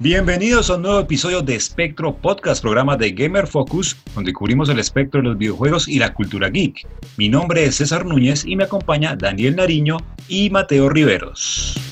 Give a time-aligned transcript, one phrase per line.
[0.00, 4.80] Bienvenidos a un nuevo episodio de Espectro Podcast, programa de Gamer Focus, donde cubrimos el
[4.80, 6.88] espectro de los videojuegos y la cultura geek.
[7.16, 11.91] Mi nombre es César Núñez y me acompaña Daniel Nariño y Mateo Riveros.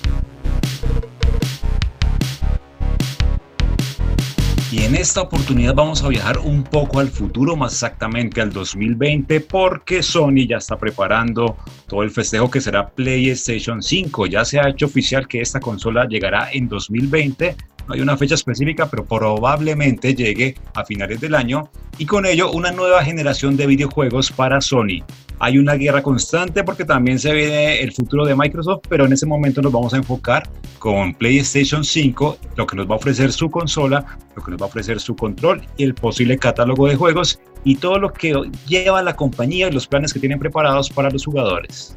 [4.72, 9.40] Y en esta oportunidad vamos a viajar un poco al futuro, más exactamente al 2020,
[9.40, 11.56] porque Sony ya está preparando
[11.88, 14.26] todo el festejo que será PlayStation 5.
[14.26, 17.56] Ya se ha hecho oficial que esta consola llegará en 2020
[17.90, 22.52] no hay una fecha específica, pero probablemente llegue a finales del año y con ello
[22.52, 25.02] una nueva generación de videojuegos para Sony.
[25.42, 29.24] Hay una guerra constante porque también se viene el futuro de Microsoft, pero en ese
[29.24, 30.46] momento nos vamos a enfocar
[30.78, 34.04] con PlayStation 5, lo que nos va a ofrecer su consola,
[34.36, 37.76] lo que nos va a ofrecer su control y el posible catálogo de juegos y
[37.76, 38.34] todo lo que
[38.68, 41.96] lleva la compañía y los planes que tienen preparados para los jugadores.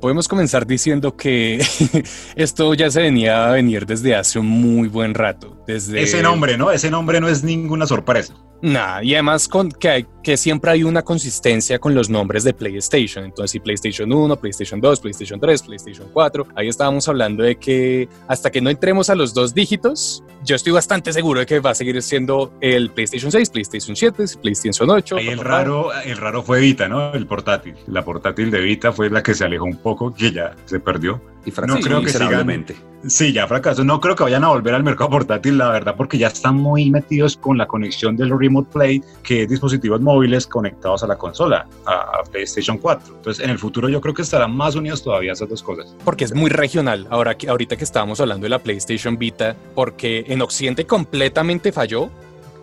[0.00, 1.60] Podemos comenzar diciendo que
[2.36, 5.56] esto ya se venía a venir desde hace un muy buen rato.
[5.66, 6.02] Desde...
[6.02, 6.70] Ese nombre, ¿no?
[6.70, 8.34] Ese nombre no es ninguna sorpresa.
[8.60, 12.52] Nada, y además con que, hay, que siempre hay una consistencia con los nombres de
[12.52, 13.24] PlayStation.
[13.24, 18.08] Entonces, si PlayStation 1, PlayStation 2, PlayStation 3, PlayStation 4, ahí estábamos hablando de que
[18.26, 21.70] hasta que no entremos a los dos dígitos, yo estoy bastante seguro de que va
[21.70, 25.16] a seguir siendo el PlayStation 6, PlayStation 7, PlayStation 8.
[25.16, 27.12] Ahí el raro, el raro fue Vita, ¿no?
[27.12, 27.74] El portátil.
[27.86, 31.20] La portátil de Vita fue la que se alejó un poco, que ya se perdió.
[31.44, 32.64] Y no creo que sigan,
[33.06, 33.84] Sí, ya fracasó.
[33.84, 36.90] No creo que vayan a volver al mercado portátil, la verdad, porque ya están muy
[36.90, 41.66] metidos con la conexión del Remote Play, que es dispositivos móviles conectados a la consola,
[41.86, 43.14] a, PlayStation 4.
[43.16, 45.94] Entonces, en el futuro yo creo que estarán más unidos todavía esas dos cosas.
[46.04, 47.06] Porque es muy regional.
[47.10, 52.10] Ahora que ahorita que estábamos hablando de la PlayStation Vita, porque en Occidente completamente falló,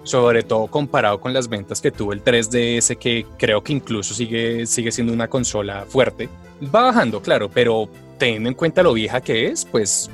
[0.03, 4.65] sobre todo comparado con las ventas que tuvo el 3DS, que creo que incluso sigue,
[4.65, 6.29] sigue siendo una consola fuerte.
[6.73, 10.09] Va bajando, claro, pero teniendo en cuenta lo vieja que es, pues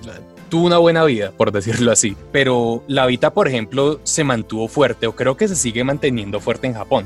[0.50, 2.16] tuvo una buena vida, por decirlo así.
[2.32, 6.68] Pero la Vita, por ejemplo, se mantuvo fuerte o creo que se sigue manteniendo fuerte
[6.68, 7.06] en Japón.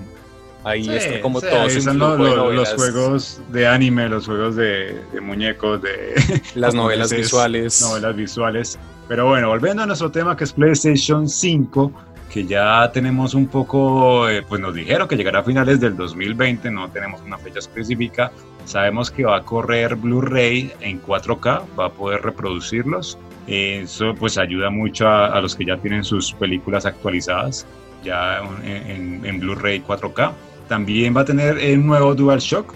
[0.65, 6.15] Ahí está como todos son los, juegos de anime, los juegos de, muñecos, de
[6.55, 7.81] las novelas visuales.
[7.83, 8.79] Novelas visuales.
[9.07, 11.91] Pero bueno, volviendo a nuestro tema que es PlayStation 5,
[12.31, 16.71] que ya tenemos un poco, eh, pues nos dijeron que llegará a finales del 2020,
[16.71, 18.31] no tenemos una fecha específica,
[18.65, 23.17] Sabemos que va a correr Blu-ray en 4K, va a poder reproducirlos.
[23.47, 27.67] Eso pues ayuda mucho a, los que ya tienen sus películas actualizadas
[28.03, 30.31] ya en, Blu-ray 4K.
[30.67, 32.73] También va a tener el nuevo DualShock,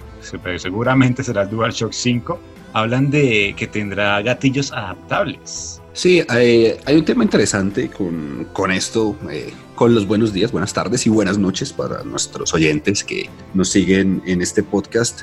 [0.56, 2.38] seguramente será el DualShock 5.
[2.72, 5.82] Hablan de que tendrá gatillos adaptables.
[5.92, 11.04] Sí, hay, un tema interesante con, con esto, eh, con los buenos días, buenas tardes
[11.04, 15.22] y buenas noches para nuestros oyentes que nos siguen en este podcast.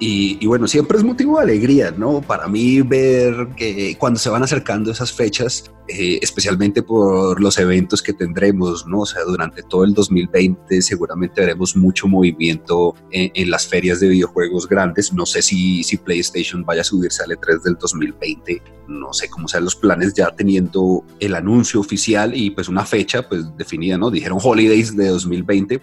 [0.00, 2.20] Y, bueno, siempre es motivo de alegría, ¿no?
[2.20, 8.02] Para mí ver que cuando se van acercando esas fechas, eh, especialmente por los eventos
[8.02, 9.00] que tendremos, ¿no?
[9.00, 14.68] O sea, durante todo el 2020 seguramente veremos mucho movimiento en, las ferias de videojuegos
[14.68, 15.12] grandes.
[15.12, 19.46] No sé si, si PlayStation vaya a subirse al E3 del 2020, no sé cómo
[19.46, 24.10] sean los planes ya teniendo el anuncio oficial y pues una fecha pues definida, ¿no?
[24.10, 25.80] Dijeron Holidays de 2020,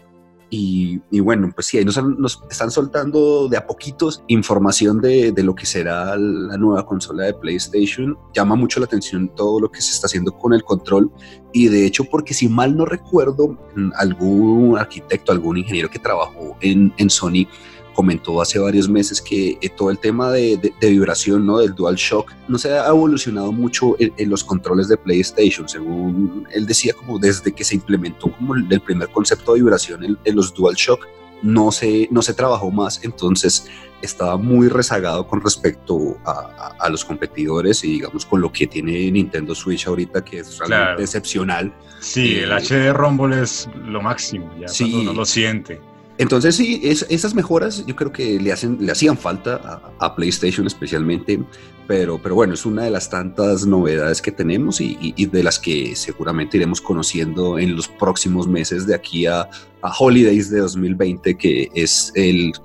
[0.54, 5.56] y, bueno, pues sí, ahí nos, están soltando de a poquitos información de, de, lo
[5.56, 8.18] que será la nueva consola de PlayStation.
[8.34, 11.10] Llama mucho la atención todo lo que se está haciendo con el control.
[11.54, 13.58] Y de hecho, porque si mal no recuerdo,
[13.96, 17.48] algún arquitecto, algún ingeniero que trabajó en, en Sony
[17.94, 21.60] comentó hace varios meses que eh, todo el tema de, vibración, ¿no?
[21.60, 26.94] Del DualShock, no se ha evolucionado mucho en, los controles de PlayStation, según él decía,
[26.94, 31.08] como desde que se implementó como el, primer concepto de vibración en, en, los DualShock,
[31.42, 33.68] no se, no se trabajó más, entonces
[34.02, 39.56] estaba muy rezagado con respecto a, los competidores y digamos con lo que tiene Nintendo
[39.56, 41.74] Switch ahorita, que es realmente excepcional.
[42.00, 45.80] Sí, el HD eh, Rumble es lo máximo, ya sí, uno lo siente.
[46.22, 51.42] Entonces sí, esas mejoras yo creo que le, hacen, le hacían falta a, PlayStation especialmente,
[51.88, 55.96] pero, pero bueno, es una de las tantas novedades que tenemos y, de las que
[55.96, 59.50] seguramente iremos conociendo en los próximos meses de aquí a,
[59.98, 62.14] Holidays de 2020, que es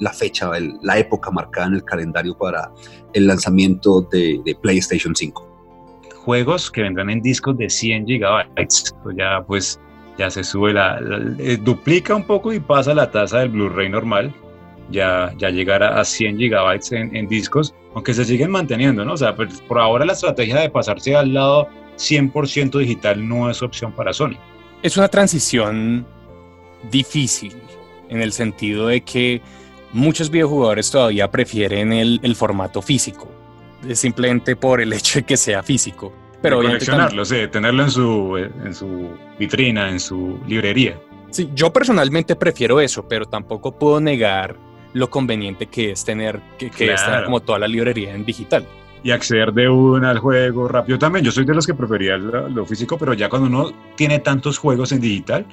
[0.00, 0.50] la fecha,
[0.82, 2.70] la época marcada en el calendario para
[3.14, 5.48] el lanzamiento de, de PlayStation 5.
[6.26, 9.80] Juegos que vendrán en discos de 100 gigabytes, ya pues
[10.18, 11.00] ya se sube la,
[11.38, 14.34] eh, duplica un poco y pasa la tasa del Blu-ray normal,
[14.90, 19.14] ya, ya llegará a 100 gigabytes en, discos, aunque se siguen manteniendo, ¿no?
[19.14, 23.62] O sea, pues, por ahora la estrategia de pasarse al lado 100% digital no es
[23.62, 24.36] opción para Sony.
[24.82, 26.06] Es una transición
[26.90, 27.54] difícil
[28.08, 29.40] en el sentido de que
[29.92, 33.28] muchos videojugadores todavía prefieren el, el formato físico,
[33.92, 36.12] simplemente por el hecho de que sea físico.
[36.42, 40.98] Pero coleccionarlo, sí, tenerlo en su, en su vitrina, en su librería.
[41.30, 44.56] Sí, yo personalmente prefiero eso, pero tampoco puedo negar
[44.92, 46.94] lo conveniente que es tener que, que
[47.24, 48.66] como toda la librería en digital.
[49.02, 51.24] Y acceder de una al juego rápido también.
[51.24, 54.92] Yo soy de los que prefería lo, físico, pero ya cuando uno tiene tantos juegos
[54.92, 55.46] en digital,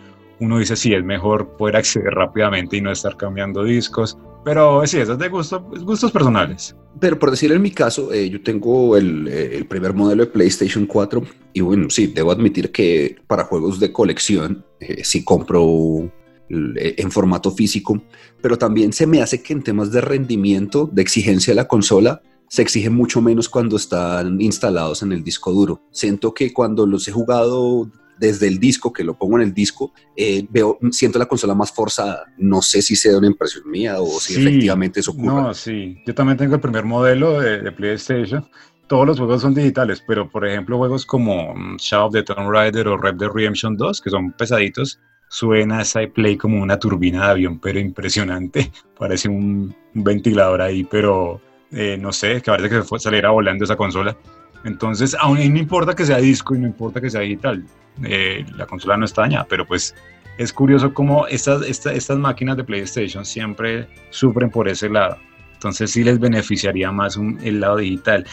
[0.44, 4.18] uno dice sí, es mejor poder acceder rápidamente y no estar cambiando discos.
[4.44, 6.76] Pero sí, eso es de gusto, gustos personales.
[7.00, 10.32] Pero por decir en mi caso, eh, yo tengo el, eh, el, primer modelo de
[10.32, 11.24] PlayStation 4
[11.54, 16.12] y bueno, sí, debo admitir que para juegos de colección eh, sí compro
[16.50, 18.04] en formato físico,
[18.42, 22.22] pero también se me hace que en temas de rendimiento, de exigencia de la consola,
[22.48, 25.82] se exige mucho menos cuando están instalados en el disco duro.
[25.90, 29.94] Siento que cuando los he jugado desde el disco, que lo pongo en el disco,
[30.16, 32.26] eh, veo, siento la consola más forzada.
[32.38, 35.28] No sé si sea una impresión mía o si efectivamente eso ocurre.
[35.28, 36.02] No, sí.
[36.06, 38.48] Yo también tengo el primer modelo de, PlayStation.
[38.88, 42.50] Todos los juegos son digitales, pero por ejemplo juegos como mm, Shadow of the Tomb
[42.50, 45.00] Raider o Red Dead Redemption 2, que son pesaditos,
[45.30, 48.72] suena esa play como una turbina de avión, pero impresionante.
[48.98, 54.16] Parece un, ventilador ahí, pero eh, no sé, que parece que saliera volando esa consola.
[54.64, 57.64] Entonces, aún no importa que sea disco y no importa que sea digital,
[58.04, 59.94] eh, la consola no está dañada, pero pues
[60.38, 65.18] es curioso cómo estas, estas, máquinas de PlayStation siempre sufren por ese lado.
[65.54, 68.26] Entonces sí les beneficiaría más el lado digital.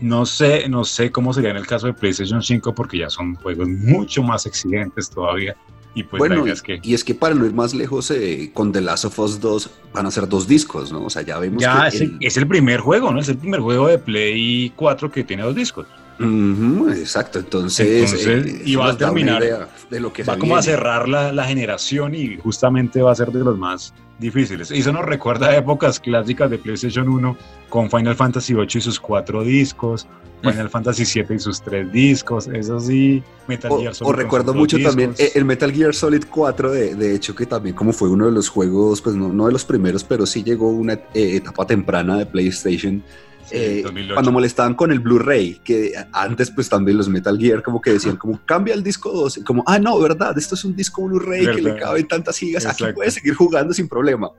[0.00, 3.34] No sé, no sé cómo sería en el caso de PlayStation 5 porque ya son
[3.36, 5.56] juegos mucho más exigentes todavía.
[5.98, 6.78] Y pues bueno, es que...
[6.82, 9.70] y es que para no ir más lejos, eh, con The Last of Us 2
[9.92, 11.04] van a ser dos discos, ¿no?
[11.04, 12.16] O sea, ya vemos ya que...
[12.20, 13.20] es el primer juego, ¿no?
[13.20, 15.86] Es el primer juego de Play 4 que tiene dos discos
[16.20, 21.32] exacto, entonces, eh, y va a terminar de lo que va como a cerrar la,
[21.32, 24.70] la, generación y justamente va a ser de los más difíciles.
[24.70, 27.36] Y eso nos recuerda a épocas clásicas de PlayStation 1
[27.68, 30.06] con Final Fantasy 8 y sus cuatro discos,
[30.42, 34.10] Final Fantasy 7 y sus tres discos, eso sí, Metal Gear Solid.
[34.10, 37.74] O recuerdo mucho también eh, el Metal Gear Solid 4, de, de, hecho que también
[37.74, 40.68] como fue uno de los juegos, pues no, no de los primeros, pero sí llegó
[40.68, 43.02] una eh, etapa temprana de PlayStation
[43.50, 47.92] eh, cuando molestaban con el Blu-ray, que antes pues también los Metal Gear como que
[47.92, 51.46] decían como cambia el disco 2, como ah no, verdad, esto es un disco Blu-ray
[51.46, 54.30] que le caben tantas gigas, aquí puedes seguir jugando sin problema.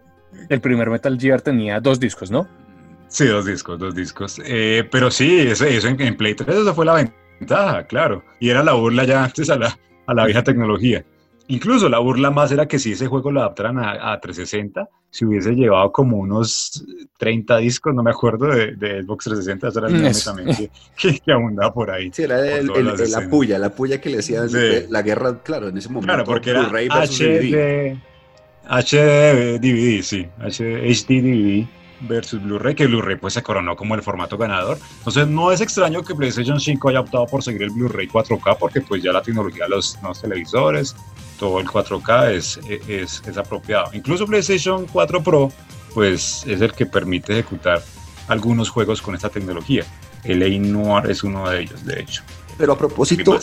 [0.48, 2.48] El primer Metal Gear tenía dos discos, ¿no?
[3.08, 4.40] Sí, dos discos, dos discos.
[4.46, 7.10] Eh, pero sí, eso, eso en, Play 3 esa fue la
[7.40, 8.24] ventaja, claro.
[8.40, 11.04] Y era la burla ya antes a la, a la vieja tecnología.
[11.52, 15.54] Incluso la burla más era que si ese juego lo adaptaran a, 360, si hubiese
[15.54, 16.86] llevado como unos
[17.18, 21.32] 30 discos, no me acuerdo, de, Xbox 360, eso era el meme también que, que,
[21.32, 22.12] abundaba por ahí.
[22.14, 24.44] Sí, era la puya, la puya que le decía
[24.90, 26.14] la guerra, claro, en ese momento.
[26.14, 27.98] Claro, porque era HD,
[28.70, 34.38] HD DVD, sí, HD DVD versus Blu-ray, que Blu-ray pues se coronó como el formato
[34.38, 34.78] ganador.
[35.00, 38.82] Entonces no es extraño que PlayStation 5 haya optado por seguir el Blu-ray 4K porque
[38.82, 40.96] pues ya la tecnología de los nuevos televisores,
[41.38, 43.90] todo el 4K es, es, es, apropiado.
[43.94, 45.52] Incluso PlayStation 4 Pro
[45.94, 47.82] pues es el que permite ejecutar
[48.28, 49.86] algunos juegos con esta tecnología.
[50.24, 52.24] El A Noir es uno de ellos, de hecho.
[52.58, 53.40] Pero a propósito,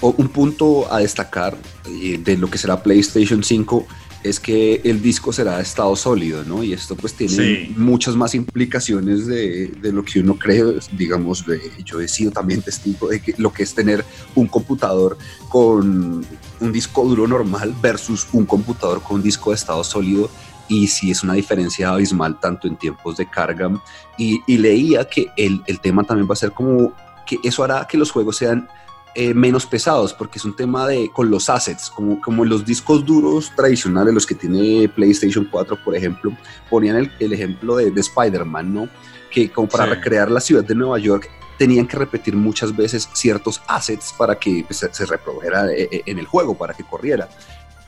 [0.00, 1.56] un punto a destacar
[1.86, 3.86] eh, de lo que será PlayStation 5
[4.28, 6.62] es que el disco será de estado sólido, ¿no?
[6.62, 11.60] Y esto pues tiene muchas más implicaciones de, de, lo que uno cree, digamos, de,
[11.84, 14.04] yo he sido también testigo de que lo que es tener
[14.34, 15.16] un computador
[15.48, 16.24] con
[16.60, 20.30] un disco duro normal versus un computador con un disco de estado sólido
[20.68, 23.70] y si es una diferencia abismal tanto en tiempos de carga
[24.18, 26.92] y, y leía que el, el tema también va a ser como
[27.26, 28.68] que eso hará que los juegos sean
[29.16, 33.04] eh, menos pesados, porque es un tema de con los assets, como, como los discos
[33.04, 36.36] duros tradicionales, los que tiene PlayStation 4, por ejemplo,
[36.68, 38.88] ponían el, el ejemplo de, de Spider-Man, ¿no?
[39.30, 43.62] Que como para recrear la ciudad de Nueva York tenían que repetir muchas veces ciertos
[43.66, 47.28] assets para que pues, se reprodujera eh, eh, en el juego, para que corriera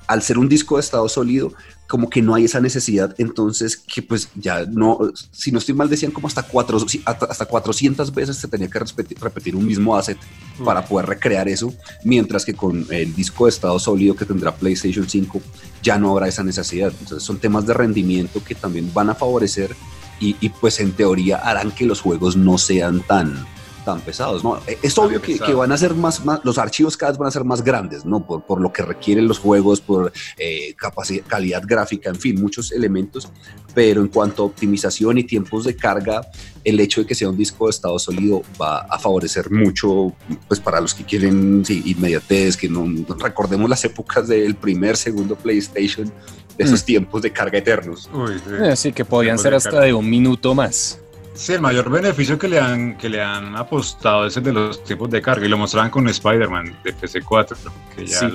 [0.09, 1.53] al ser un disco de estado sólido,
[1.87, 4.99] como que no hay esa necesidad, entonces que pues ya no,
[5.33, 8.81] si no estoy mal decían como hasta, cuatro, hasta 400 veces se tenía que
[9.21, 10.19] repetir, un mismo asset
[10.59, 10.65] mm.
[10.65, 11.73] para poder recrear eso,
[12.05, 15.41] mientras que con el disco de estado sólido que tendrá PlayStation 5
[15.83, 16.93] ya no habrá esa necesidad.
[17.01, 19.75] Entonces son temas de rendimiento que también van a favorecer
[20.21, 23.47] y, y pues en teoría harán que los juegos no sean tan
[23.89, 24.45] tan pesados.
[24.45, 27.19] No, e, es obvio que, que, van a ser más, más, los archivos cada vez
[27.19, 28.27] van a ser más grandes, ¿no?
[28.27, 32.71] Por, por lo que requieren los juegos, por eh, capacidad, calidad gráfica, en fin, muchos
[32.71, 33.31] elementos.
[33.73, 36.21] Pero en cuanto a optimización y tiempos de carga,
[36.65, 40.13] el hecho de que sea un disco de estado sólido va a favorecer mucho,
[40.47, 42.87] pues para los que quieren sí, inmediatez, que no
[43.19, 46.13] recordemos las épocas del primer, segundo PlayStation,
[46.59, 46.85] de esos mm.
[46.85, 48.11] tiempos de carga eternos.
[48.13, 48.35] Uy,
[48.77, 48.93] sí.
[48.93, 51.01] que podían ser hasta de un minuto más.
[51.39, 54.83] Sí, el mayor beneficio que le han, que le han apostado es el de los
[54.83, 57.57] tiempos de carga y lo mostraban con Spider-Man de PC4,
[57.95, 58.29] que ya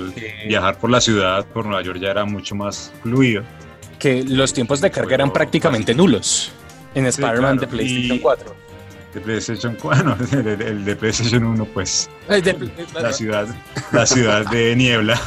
[0.47, 3.43] viajar por la ciudad, por Nueva York ya era mucho más fluido.
[3.99, 6.53] Que los tiempos de carga eran prácticamente nulos
[6.95, 8.55] en Spider-Man de PlayStation 4.
[9.15, 12.09] De PlayStation 4, el, de PlayStation 1, pues.
[12.29, 13.47] la, ciudad,
[13.91, 15.19] la ciudad de niebla.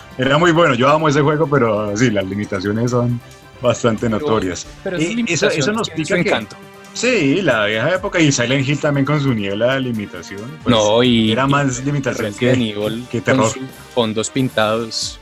[0.18, 3.20] era muy bueno, yo amo ese juego, pero sí, las limitaciones son
[3.60, 4.66] bastante notorias.
[4.82, 6.56] Pero, y eso, eso nos explica que, encanto
[6.98, 10.50] Sí, la vieja época y Silent Hill también con su niebla de limitación.
[10.64, 13.44] Pues, no, y era más limitación que, nivel que terror.
[13.44, 15.20] Con sus fondos pintados.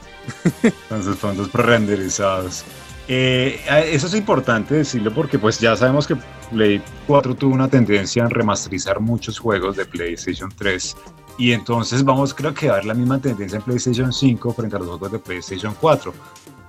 [0.88, 2.64] con sus fondos pre-renderizados.
[3.08, 3.60] Eh,
[3.92, 6.16] eso es importante decirlo porque pues ya sabemos que
[6.50, 10.96] Play 4 tuvo una tendencia en remasterizar muchos juegos de PlayStation 3
[11.36, 14.78] y entonces vamos creo que a ver la misma tendencia en PlayStation 5 frente a
[14.78, 16.14] los juegos de PlayStation 4.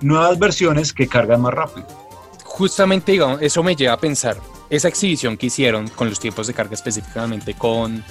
[0.02, 2.07] Nuevas versiones que cargan más rápido.
[2.58, 4.36] Justamente digamos, eso me lleva a pensar,
[4.68, 8.02] esa exhibición que hicieron con los tiempos de carga específicamente con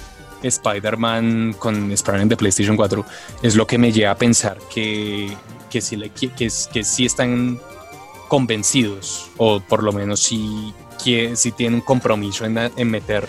[0.42, 3.04] Spider-Man, con Spider-Man de PlayStation 4,
[3.42, 5.36] es lo que me lleva a pensar que,
[5.68, 7.60] que, si, le, que, que, si están
[8.28, 10.72] convencidos, o por lo menos si,
[11.04, 13.28] que, si tienen un compromiso en, en meter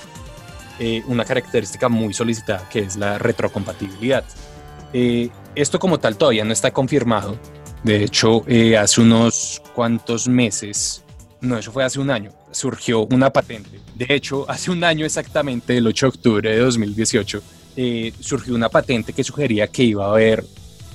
[0.79, 4.23] eh, una característica muy solicitada, que es la retrocompatibilidad.
[4.93, 7.38] Eh, esto como tal todavía no está confirmado.
[7.83, 11.03] De hecho, eh, hace unos cuantos meses
[11.41, 13.79] no, eso fue hace un año, surgió una patente.
[13.96, 17.43] De hecho, hace un año exactamente, el 8 de octubre de 2018,
[17.77, 20.43] eh, surgió una patente que sugería que iba a haber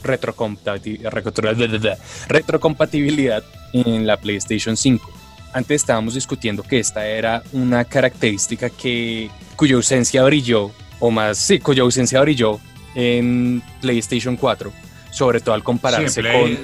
[2.29, 5.11] retrocompatibilidad en la PlayStation 5.
[5.53, 11.61] Antes estábamos discutiendo que esta era una característica que, cuya ausencia brilló, o más, sí,
[11.61, 12.59] cuya ausencia brilló
[12.95, 14.73] en PlayStation 4,
[15.11, 16.59] sobre todo al compararse con,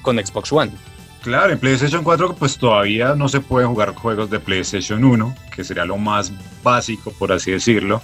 [0.00, 0.72] con Xbox One.
[1.26, 5.64] Claro, en PlayStation 4 pues todavía no se pueden jugar juegos de PlayStation 1, que
[5.64, 8.00] sería lo más básico, por así decirlo.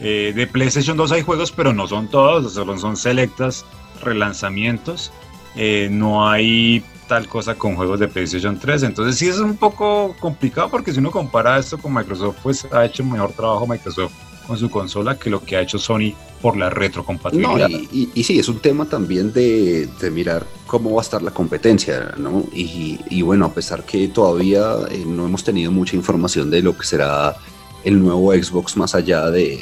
[0.00, 3.66] Eh, de PlayStation 2 hay juegos, pero no son todos, solo son selectas
[4.04, 5.10] relanzamientos.
[5.56, 8.84] Eh, no hay tal cosa con juegos de PlayStation 3.
[8.84, 12.84] Entonces sí es un poco complicado porque si uno compara esto con Microsoft, pues ha
[12.84, 14.12] hecho mejor trabajo Microsoft
[14.46, 17.68] con su consola que lo que ha hecho Sony por la retrocompatibilidad.
[17.68, 21.22] No, y, y, sí, es un tema también de, de, mirar cómo va a estar
[21.22, 22.44] la competencia, ¿no?
[22.52, 26.76] Y, y bueno, a pesar que todavía eh, no hemos tenido mucha información de lo
[26.76, 27.36] que será
[27.84, 29.60] el nuevo Xbox más allá de,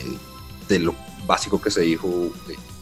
[0.68, 0.94] de lo
[1.26, 2.30] básico que se dijo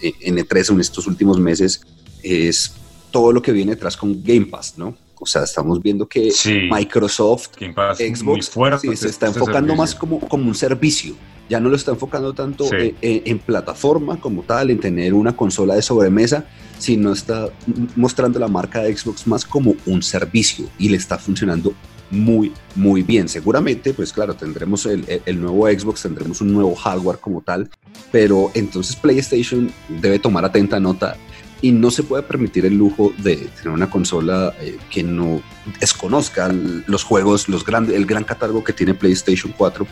[0.00, 1.82] eh, en E3 en estos últimos meses,
[2.22, 2.74] es
[3.10, 4.94] todo lo que viene detrás con Game Pass, ¿no?
[5.18, 6.30] O sea, estamos viendo que
[6.70, 8.50] Microsoft, Xbox,
[8.94, 11.14] se está enfocando más como, como un servicio
[11.48, 15.82] ya no lo está enfocando tanto en, plataforma como tal, en tener una consola de
[15.82, 16.44] sobremesa,
[16.78, 17.48] sino está
[17.94, 21.72] mostrando la marca de Xbox más como un servicio y le está funcionando
[22.10, 23.28] muy, muy bien.
[23.28, 27.68] Seguramente, pues claro, tendremos el, el, nuevo Xbox, tendremos un nuevo hardware como tal,
[28.12, 31.16] pero entonces PlayStation debe tomar atenta nota
[31.62, 35.40] y no se puede permitir el lujo de tener una consola eh, que no
[35.80, 36.52] desconozca
[36.86, 39.86] los juegos, los grandes, el gran catálogo que tiene PlayStation 4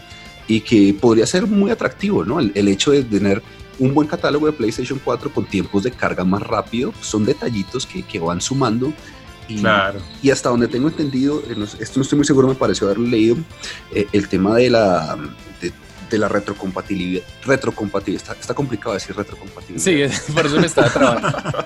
[0.46, 2.40] y que podría ser muy atractivo, ¿no?
[2.40, 3.42] El, hecho de tener
[3.78, 8.02] un buen catálogo de PlayStation 4 con tiempos de carga más rápido, son detallitos que,
[8.02, 8.92] que van sumando.
[9.48, 10.00] Y, claro.
[10.22, 11.42] y, hasta donde tengo entendido,
[11.78, 13.36] esto no estoy muy seguro, me pareció haberlo leído,
[13.92, 15.18] eh, el tema de la,
[15.60, 15.70] de,
[16.18, 17.22] la retrocompatibilidad.
[17.44, 20.12] Retrocompatibilidad, está, complicado decir retrocompatibilidad.
[20.12, 21.28] Sí, por eso me estaba trabando.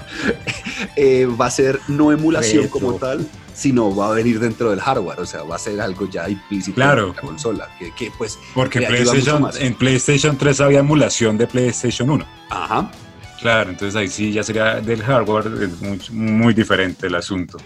[0.97, 5.21] Eh, va a ser no emulación como tal, sino va a venir dentro del hardware,
[5.21, 8.39] o sea, va a ser algo ya implícito en la consola, que, pues...
[8.55, 12.27] Porque PlayStation, en PlayStation 3 había emulación de PlayStation 1.
[12.51, 12.91] Ajá.
[13.41, 17.59] Claro, entonces ahí sí ya sería del hardware, es muy, muy diferente el asunto.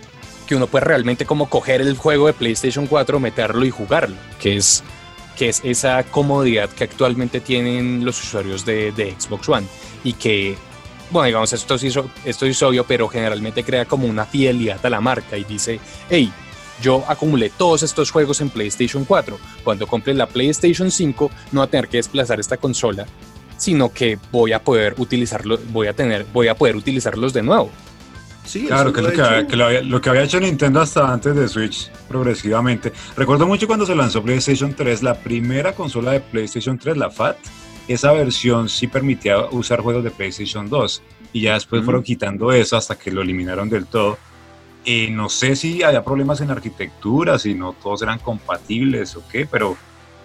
[0.47, 4.57] Que uno puede realmente como coger el juego de PlayStation 4, meterlo y jugarlo, que
[4.57, 4.83] es,
[5.37, 9.67] que es esa comodidad que actualmente tienen los usuarios de, Xbox One
[10.05, 10.57] y que
[11.11, 11.91] bueno, digamos, esto, sí,
[12.25, 16.33] esto es obvio, pero generalmente crea como una fidelidad a la marca y dice, hey,
[16.81, 19.39] yo acumulé todos estos juegos en PlayStation 4.
[19.63, 23.07] Cuando compre la PlayStation 5 no voy a tener que desplazar esta consola,
[23.59, 27.71] sino que voy a poder utilizarlo, voy a tener, voy a poder utilizarlos de nuevo.
[28.45, 30.81] Sí, claro, que, es lo, que, había, que lo, había, lo, que había, hecho Nintendo
[30.81, 32.93] hasta antes de Switch progresivamente.
[33.17, 37.37] Recuerdo mucho cuando se lanzó PlayStation 3, la primera consola de PlayStation 3, la FAT,
[37.89, 42.77] esa versión sí permitía usar juegos de PlayStation 2 y ya después fueron quitando eso
[42.77, 44.19] hasta que lo eliminaron del todo.
[44.85, 49.47] Eh, no sé si había problemas en arquitectura, si no todos eran compatibles o qué,
[49.47, 49.77] pero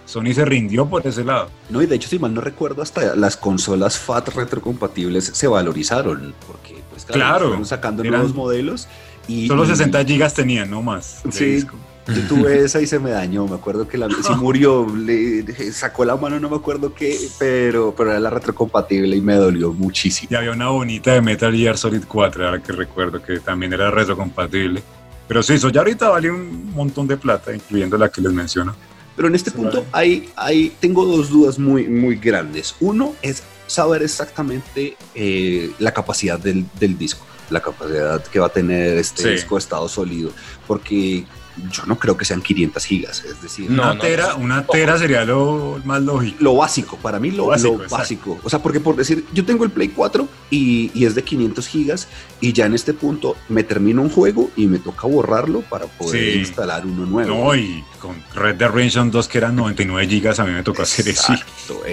[0.07, 1.49] Sony se rindió por ese lado.
[1.69, 6.33] No, y de hecho, si mal no recuerdo, hasta las consolas FAT retrocompatibles se valorizaron,
[6.47, 8.87] porque pues claro, fueron sacando nuevos modelos.
[9.27, 11.21] Y, solo 60 gigas tenían, no más.
[11.29, 11.65] Sí,
[12.07, 13.45] yo tuve esa y se me dañó.
[13.47, 17.93] Me acuerdo que la si murió, le sacó la mano, no me acuerdo qué, pero,
[17.95, 20.29] pero era la retrocompatible y me dolió muchísimo.
[20.31, 23.91] Y había una bonita de Metal Gear Solid 4, ahora que recuerdo que también era
[23.91, 24.81] retrocompatible.
[25.27, 28.73] Pero sí, eso ya ahorita vale un montón de plata, incluyendo la que les menciono.
[29.17, 32.75] Pero en este punto hay, hay, tengo dos dudas muy, muy grandes.
[32.79, 38.49] Uno es saber exactamente eh, la capacidad del, del, disco, la capacidad que va a
[38.49, 40.31] tener este disco de estado sólido,
[40.67, 41.25] porque
[41.71, 45.79] yo no creo que sean 500 gigas, es decir, una, tera, una tera sería lo
[45.83, 46.37] más lógico.
[46.39, 47.47] Lo básico, para mí lo,
[47.89, 51.23] básico, O sea, porque por decir, yo tengo el Play 4 y, y, es de
[51.23, 52.07] 500 gigas
[52.41, 56.37] y ya en este punto me termino un juego y me toca borrarlo para poder
[56.37, 57.35] instalar uno nuevo.
[57.35, 60.83] No, y con Red Dead Redemption 2 que eran 99 gigas, a mí me tocó
[60.83, 61.33] hacer eso.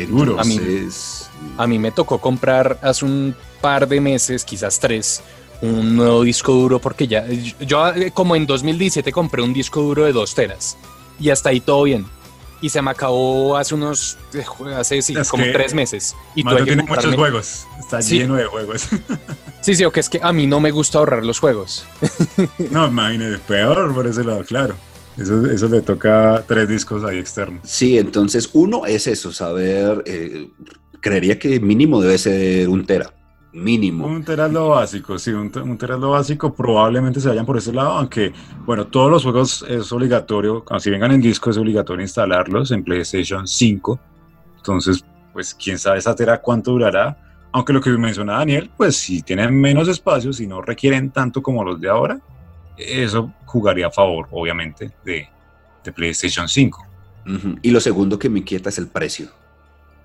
[0.08, 0.38] Duro.
[0.38, 0.60] A mí,
[1.56, 5.22] a mí me tocó comprar hace un par de meses, quizás tres,
[5.64, 7.26] un nuevo disco duro porque ya,
[7.60, 10.76] yo eh, como en 2017 compré un disco duro de 2 teras
[11.18, 12.06] y hasta ahí todo bien.
[12.60, 14.44] Y se me acabó hace unos, eh,
[14.74, 16.16] hace sí, como tres meses.
[16.34, 18.88] Y tuve tiene muchos juegos, está lleno de juegos.
[19.60, 21.84] sí, sí, o que es que a mí no me gusta ahorrar los juegos.
[22.70, 24.76] no, imagínate, peor por ese lado, claro.
[25.18, 27.60] Eso, eso, le toca tres discos ahí externos.
[27.64, 30.48] Sí, entonces uno es eso, saber, eh,
[31.00, 33.12] creería que mínimo debe ser un tera
[33.54, 34.06] mínimo.
[34.06, 36.52] Un tera lo básico, sí, un, un tera lo básico.
[36.52, 38.32] Probablemente se vayan por ese lado, aunque,
[38.66, 43.46] bueno, todos los juegos es obligatorio, si vengan en disco es obligatorio instalarlos en PlayStation
[43.46, 44.00] 5.
[44.56, 47.16] Entonces, pues quién sabe esa tera cuánto durará.
[47.52, 51.62] Aunque lo que mencionaba Daniel, pues si tienen menos espacio, si no requieren tanto como
[51.62, 52.18] los de ahora,
[52.76, 55.28] eso jugaría a favor, obviamente, de,
[55.84, 56.86] de PlayStation 5.
[57.62, 59.28] Y lo segundo que me inquieta es el precio.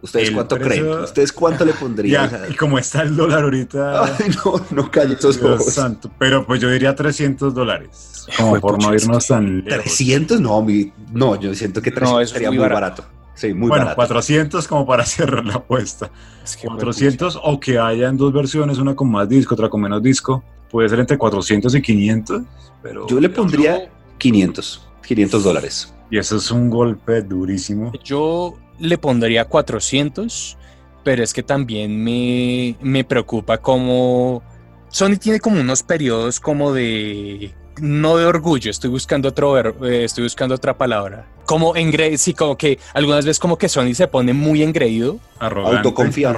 [0.02, 0.88] ¿Ustedes cuánto creen?
[0.88, 2.30] ¿Ustedes cuánto le pondrían?
[2.50, 4.04] y como está el dólar ahorita.
[4.20, 5.74] Ay, no, no calle esos ojos.
[5.74, 6.10] Santo.
[6.18, 8.28] Pero pues yo diría 300 dólares.
[8.38, 9.86] Como por no irnos tan lejos.
[9.86, 10.40] ¿300?
[10.40, 13.04] No, mi, no, yo siento que 300 sería muy barato.
[13.40, 16.12] Sí, muy bueno, 400 como para cerrar la apuesta.
[16.44, 20.04] Es que 400 o que hayan dos versiones, una con más disco, otra con menos
[20.04, 20.44] disco.
[20.70, 22.42] Puede ser entre 400 y 500.
[22.84, 25.94] Pero yo le pondría 500, 500 dólares.
[26.12, 27.92] Y eso es un golpe durísimo.
[28.04, 30.58] Yo le pondría 400,
[31.04, 34.44] pero es que también me, me preocupa como
[34.90, 40.26] Sony tiene como unos periodos como de no de orgullo, estoy buscando otro eh, estoy
[40.26, 41.26] buscando otra palabra.
[41.46, 45.92] Como engre sí, como que algunas veces como que Sony se pone muy engreído, arrogante,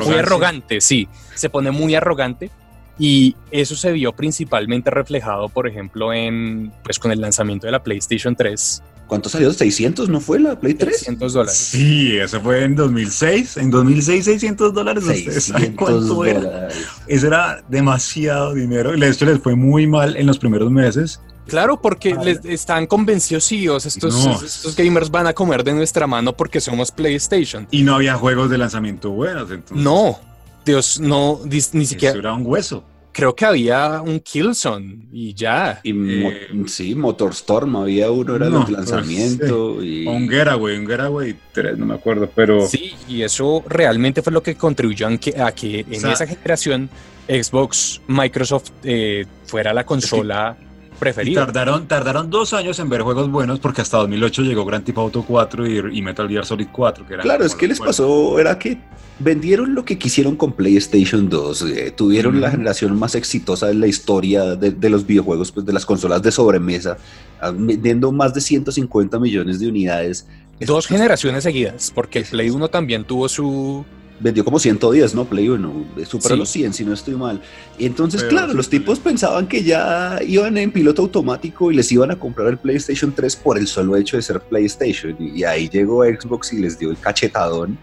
[0.05, 2.51] muy arrogante, sí, se pone muy arrogante
[2.99, 7.83] y eso se vio principalmente reflejado, por ejemplo, en pues con el lanzamiento de la
[7.83, 9.51] PlayStation 3 ¿Cuánto salió?
[9.51, 10.95] ¿600 no fue la Play 3?
[10.95, 11.57] 600 dólares.
[11.57, 13.57] Sí, eso fue en 2006.
[13.57, 15.03] En 2006, 600 dólares.
[15.03, 16.69] 600 cuánto era?
[17.07, 18.93] Eso era demasiado dinero.
[18.93, 21.19] De hecho, les fue muy mal en los primeros meses.
[21.45, 26.31] Claro, porque les están convencidos, sí, estos, estos gamers van a comer de nuestra mano
[26.31, 27.67] porque somos PlayStation.
[27.69, 29.83] Y no había juegos de lanzamiento buenos, entonces.
[29.83, 30.21] No,
[30.63, 32.11] Dios, no, ni siquiera.
[32.11, 35.79] Eso era un hueso creo que había un Killzone y ya.
[35.83, 39.83] Y eh, sí, Motorstorm había uno, era el lanzamiento.
[39.83, 40.05] y...
[40.07, 42.67] un Getaway, un Getaway 3, no me acuerdo, pero...
[42.67, 46.89] Sí, y eso realmente fue lo que contribuyó a que, en esa generación
[47.27, 50.57] Xbox, Microsoft eh, fuera la consola...
[51.01, 51.45] preferida.
[51.45, 55.25] tardaron, tardaron dos años en ver juegos buenos porque hasta 2008 llegó Grand Theft Auto
[55.27, 57.05] 4 y, y Metal Gear Solid 4.
[57.07, 58.79] Que claro, es que les pasó, era que
[59.19, 63.87] vendieron lo que quisieron con PlayStation 2, eh, tuvieron la generación más exitosa de la
[63.87, 66.97] historia de, los videojuegos, pues de las consolas de sobremesa,
[67.39, 70.27] ah, vendiendo más de 150 millones de unidades.
[70.59, 73.85] Dos generaciones seguidas, porque el Play 1 también tuvo su...
[74.21, 75.25] Vendió como 110, ¿no?
[75.25, 77.41] Play 1, eh, superó los 100 si no estoy mal.
[77.77, 82.11] Y entonces, claro, los tipos pensaban que ya iban en piloto automático y les iban
[82.11, 85.15] a comprar el PlayStation 3 por el solo hecho de ser PlayStation.
[85.19, 87.77] Y ahí llegó Xbox y les dio el cachetadón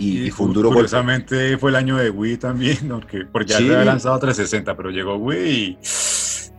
[0.00, 3.64] y, fue un duro Curiosamente fue el año de Wii también, porque, porque ya se
[3.64, 5.78] había lanzado 360, pero llegó Wii y.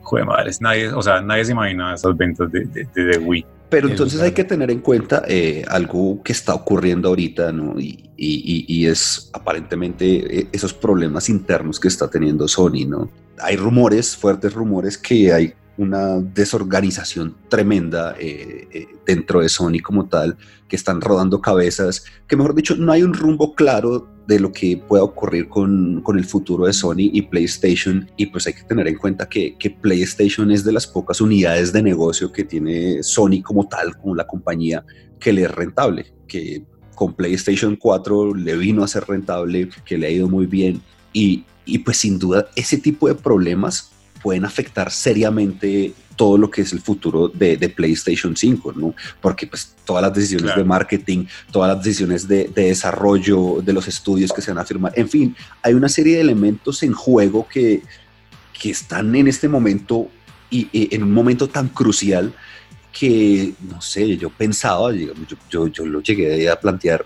[0.04, 3.46] Joder, madre, nadie, o sea, nadie se imaginaba esas ventas de, de, Wii.
[3.72, 7.80] Pero entonces hay que tener en cuenta eh, algo que está ocurriendo ahorita, ¿no?
[7.80, 13.10] Y, y, y, es aparentemente eh, esos problemas internos que está teniendo Sony, ¿no?
[13.40, 20.08] Hay rumores, fuertes rumores, que hay una desorganización tremenda eh, eh, dentro de Sony como
[20.08, 24.52] tal, que están rodando cabezas, que mejor dicho, no hay un rumbo claro de lo
[24.52, 28.10] que pueda ocurrir con, con el futuro de Sony y PlayStation.
[28.16, 31.74] Y pues hay que tener en cuenta que, que, PlayStation es de las pocas unidades
[31.74, 34.86] de negocio que tiene Sony como tal, como la compañía,
[35.20, 36.64] que le es rentable, que
[36.96, 40.82] con PlayStation 4 le vino a ser rentable, que le ha ido muy bien.
[41.14, 46.62] Y, y pues sin duda ese tipo de problemas pueden afectar seriamente todo lo que
[46.62, 48.94] es el futuro de, PlayStation 5, ¿no?
[49.20, 54.32] Porque pues todas las decisiones de marketing, todas las decisiones de, desarrollo de los estudios
[54.32, 57.82] que se van a firmar, en fin, hay una serie de elementos en juego que,
[58.62, 60.10] que están en este momento
[60.52, 62.34] y, en un momento tan crucial
[62.92, 65.14] que, no sé, yo pensaba, yo,
[65.50, 67.06] yo, yo lo llegué a plantear,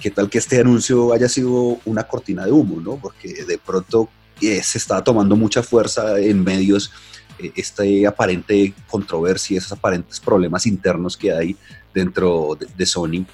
[0.00, 2.96] qué tal que este anuncio haya sido una cortina de humo, ¿no?
[2.96, 4.10] Porque de pronto
[4.42, 6.92] eh, se está tomando mucha fuerza en medios
[7.38, 11.56] eh, esta aparente controversia, esos aparentes problemas internos que hay
[11.94, 13.24] dentro de, Sony.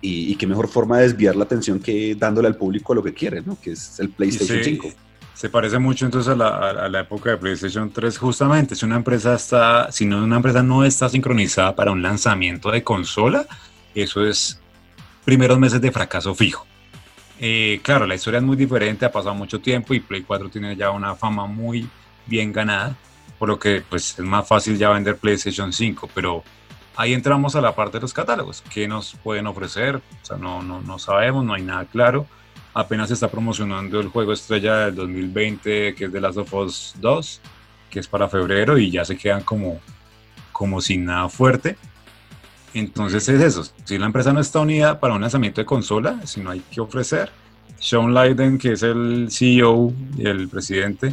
[0.00, 3.42] Y, qué mejor forma de desviar la atención que dándole al público lo que quiere,
[3.42, 3.58] ¿no?
[3.60, 4.88] que es el PlayStation 5.
[5.34, 8.74] Se parece mucho entonces a la, a la, época de PlayStation 3, justamente.
[8.74, 12.82] Si una empresa está, si no, una empresa no está sincronizada para un lanzamiento de
[12.82, 13.46] consola,
[13.94, 14.60] eso es
[15.24, 16.66] primeros meses de fracaso fijo.
[17.42, 20.76] Eh, claro, la historia es muy diferente, ha pasado mucho tiempo y Play 4 tiene
[20.76, 21.88] ya una fama muy
[22.26, 22.94] bien ganada,
[23.38, 26.44] por lo que pues es más fácil ya vender PlayStation 5, pero
[26.96, 29.96] ahí entramos a la parte de los catálogos, ¿qué nos pueden ofrecer?
[29.96, 32.26] O sea, no, no, no sabemos, no hay nada claro.
[32.74, 36.94] Apenas se está promocionando el juego estrella del 2020, que es The Last of Us
[37.00, 37.40] 2,
[37.88, 39.80] que es para febrero y ya se quedan como,
[40.52, 41.78] como sin nada fuerte.
[42.72, 46.40] Entonces es eso, si la empresa no está unida para un lanzamiento de consola, si
[46.40, 47.30] no hay que ofrecer,
[47.78, 51.12] Sean Leiden, que es el CEO y el presidente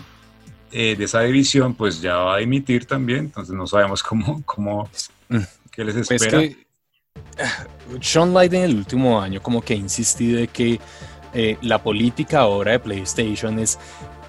[0.72, 4.90] eh, de esa división, pues ya va a emitir también, entonces no sabemos cómo, cómo
[5.30, 5.38] mm.
[5.72, 6.56] qué les pues espera.
[8.02, 10.80] Sean Leiden el último año como que ha insistido de que
[11.34, 13.80] eh, la política ahora de PlayStation es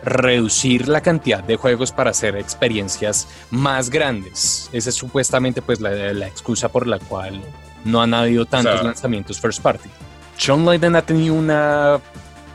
[0.03, 4.69] reducir la cantidad de juegos para hacer experiencias más grandes.
[4.73, 7.43] Esa es supuestamente pues la, excusa por la cual
[7.85, 9.89] no han habido tantos lanzamientos first party.
[10.37, 12.01] Sean Layden ha tenido una,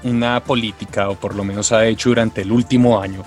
[0.03, 3.23] una política, o por lo menos ha hecho durante el último año,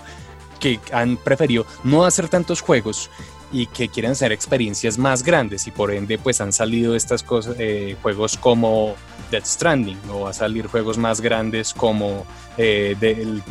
[0.59, 3.11] que han preferido no hacer tantos juegos
[3.53, 7.57] y que quieren hacer experiencias más grandes y por ende pues han salido estas cosas,
[7.59, 8.97] eh, juegos como
[9.31, 12.25] Death Stranding o va a salir juegos más grandes como
[12.57, 12.97] eh,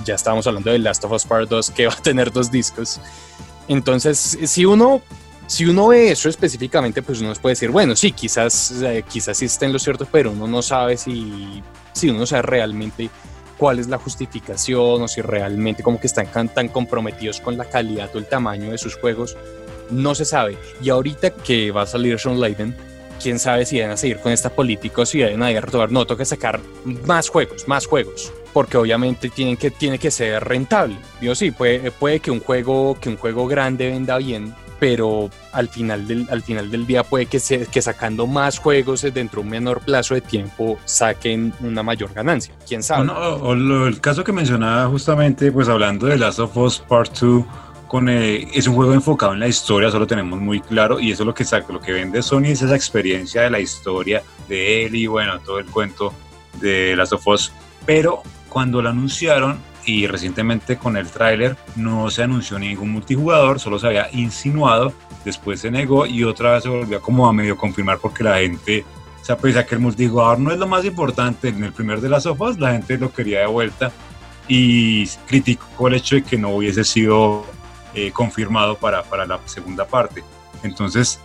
[0.04, 3.00] ya estábamos hablando de Last of Us Part 2 que va a tener dos discos.
[3.68, 5.02] Entonces, si uno,
[5.48, 9.46] si uno ve eso específicamente, pues uno puede decir, bueno, sí, quizás, eh, quizás sí
[9.46, 13.10] está en lo cierto, pero uno no sabe si, si uno sabe realmente
[13.58, 18.10] cuál es la justificación o si realmente como que están tan comprometidos con la calidad
[18.14, 19.36] o el tamaño de sus juegos,
[19.90, 20.58] no se sabe.
[20.82, 22.76] Y ahorita que va a salir Sean Layden,
[23.21, 25.91] quién sabe si van a seguir con esta política o si van a retomar.
[25.91, 26.60] No, toca sacar
[27.06, 30.95] más juegos, más juegos porque obviamente tienen que, tiene que ser rentable.
[31.19, 35.67] Digo, sí, puede, puede que, un juego, que un juego grande venda bien, pero al
[35.67, 39.45] final del, al final del día puede que, se, que sacando más juegos dentro de
[39.45, 42.54] un menor plazo de tiempo saquen una mayor ganancia.
[42.67, 43.10] ¿Quién sabe?
[43.12, 47.43] O, el caso que mencionaba justamente, pues hablando de Last of Us Part 2,
[47.95, 51.13] con, eh, es un juego enfocado en la historia, eso lo tenemos muy claro, y
[51.13, 54.21] eso es lo que saca, lo que vende Sony es esa experiencia de la historia
[54.49, 56.13] de él y bueno, todo el cuento
[56.60, 57.53] de Last of Us,
[57.86, 63.79] pero cuando lo anunciaron y recientemente con el tráiler no se anunció ningún multijugador, solo
[63.79, 64.91] se había insinuado,
[65.23, 68.84] después se negó y otra vez se volvió como a medio confirmar porque la gente,
[69.21, 72.01] o sea, pese a que el multijugador no es lo más importante, en el primer
[72.01, 73.93] de las sofas la gente lo quería de vuelta
[74.49, 77.45] y criticó el hecho de que no hubiese sido
[77.95, 80.23] eh, confirmado para, para la segunda parte.
[80.63, 81.19] Entonces,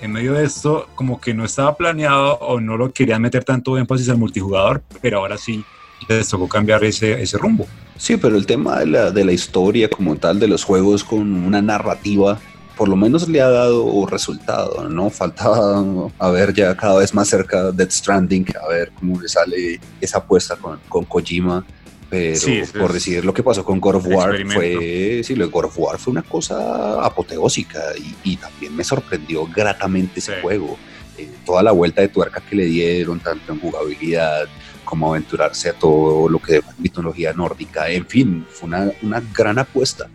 [0.00, 3.78] en medio de esto, como que no estaba planeado o no lo querían meter tanto
[3.78, 5.64] énfasis al multijugador, pero ahora sí
[6.08, 7.66] les tocó cambiar ese, ese rumbo.
[7.96, 11.44] Sí, pero el tema de la, de la historia como tal, de los juegos con
[11.44, 12.38] una narrativa,
[12.76, 15.08] por lo menos le ha dado resultado, ¿no?
[15.08, 15.82] Faltaba
[16.18, 20.18] a ver ya cada vez más cerca Death Stranding, a ver cómo le sale esa
[20.18, 21.64] apuesta con, con Kojima.
[22.08, 22.38] Pero
[22.78, 25.78] por decir lo que pasó con God of War fue, sí, lo de God of
[25.78, 30.78] War fue una cosa apoteósica y, y también me sorprendió gratamente ese juego.
[31.18, 34.46] Eh, toda la vuelta de tuerca que le dieron, tanto en jugabilidad,
[34.84, 37.90] como aventurarse a todo lo que de mitología nórdica.
[37.90, 40.08] En fin, fue una, una gran apuesta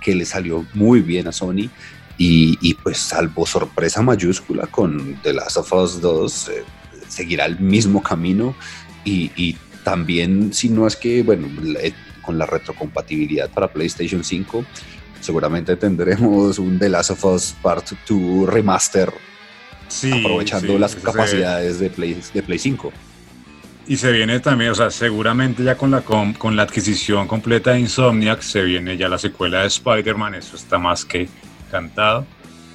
[0.00, 1.70] que le salió muy bien a Sony
[2.18, 6.64] y, y, pues salvo sorpresa mayúscula con The Last of Us 2, eh,
[7.08, 8.54] seguirá el mismo camino
[9.04, 11.46] y, y, también si no es que, bueno,
[12.20, 14.64] con la retrocompatibilidad para PlayStation 5,
[15.20, 19.14] seguramente tendremos un The Last of Us Part 2 remaster
[19.86, 22.92] Sí, aprovechando sí, las capacidades de Play, de Play 5.
[23.86, 27.70] Y se viene también, o sea, seguramente ya con la, com- con la adquisición completa
[27.70, 31.28] de Insomniac se viene ya la secuela de Spider-Man, eso está más que
[31.70, 32.26] cantado.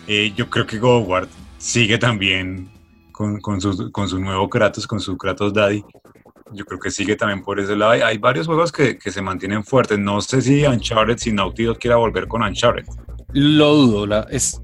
[0.08, 2.69] Eh, yo creo que War sigue también
[3.12, 5.84] con, con, su, con su nuevo Kratos, con su Kratos Daddy.
[6.54, 7.92] Yo creo que sigue también por ese lado.
[7.92, 9.98] Hay, hay varios juegos que, que se mantienen fuertes.
[10.00, 12.86] No sé si Uncharted, si Naughty Dog quiera volver con Uncharted.
[13.34, 14.62] Lo dudo, la, es,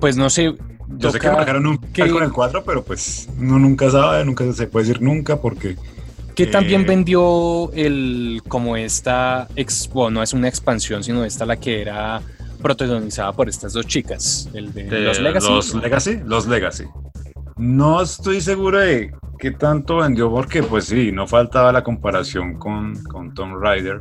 [0.00, 0.54] pues no sé.
[0.98, 4.50] Yo sé que marcaron un que- con el 4, pero pues uno nunca sabe, nunca
[4.52, 5.76] se puede decir nunca porque
[6.34, 11.44] que también Eh, vendió el como esta ex, bueno, no es una expansión, sino esta
[11.46, 12.20] la que era
[12.62, 15.48] protagonizada por estas dos chicas, el de, de los Legacy.
[15.50, 16.84] Los Legacy, los Legacy.
[17.62, 23.00] No estoy seguro de qué tanto vendió porque pues sí, no faltaba la comparación con,
[23.04, 24.00] con Tomb Raider.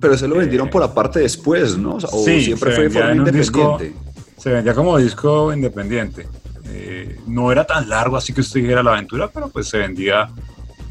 [0.00, 1.96] Pero se lo vendieron por aparte después, ¿no?
[1.96, 3.92] O, sea, o Sí, siempre se fue de forma disco- independiente.
[4.38, 6.26] Se vendía como disco independiente.
[6.66, 10.28] Eh, no era tan largo así que usted dijera la aventura, pero pues se vendía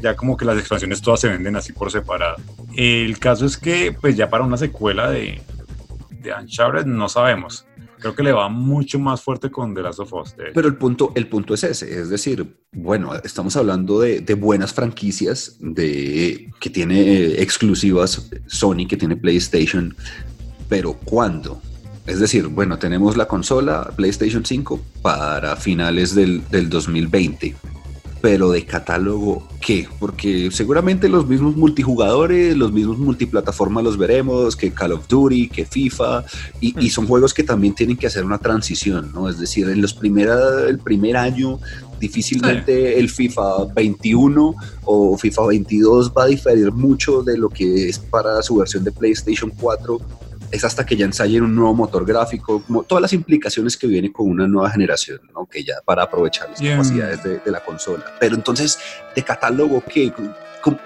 [0.00, 2.36] ya como que las expansiones todas se venden así por separado.
[2.76, 5.42] El caso es que pues ya para una secuela de,
[6.10, 7.66] de Uncharted no sabemos.
[8.04, 10.34] Creo que le va mucho más fuerte con The Last of Us.
[10.52, 14.74] Pero el punto, el punto es ese, es decir, bueno, estamos hablando de, de buenas
[14.74, 19.96] franquicias de, que tiene eh, exclusivas Sony, que tiene PlayStation,
[20.68, 21.62] pero ¿cuándo?
[22.06, 27.56] Es decir, bueno, tenemos la consola PlayStation 5 para finales del, del 2020,
[28.24, 29.86] pero de catálogo, ¿qué?
[30.00, 35.66] Porque seguramente los mismos multijugadores, los mismos multiplataformas los veremos, que Call of Duty, que
[35.66, 36.24] FIFA,
[36.58, 39.28] y, y son juegos que también tienen que hacer una transición, ¿no?
[39.28, 41.60] Es decir, en los primera, el primer año
[42.00, 44.54] difícilmente el FIFA 21
[44.86, 48.92] o FIFA 22 va a diferir mucho de lo que es para su versión de
[48.92, 50.00] PlayStation 4.
[50.54, 54.12] Es hasta que ya ensayen un nuevo motor gráfico, como todas las implicaciones que viene
[54.12, 55.46] con una nueva generación, ¿no?
[55.46, 56.76] que ya para aprovechar las Bien.
[56.76, 58.04] capacidades de, de la consola.
[58.20, 58.78] Pero entonces,
[59.16, 60.12] de catálogo, que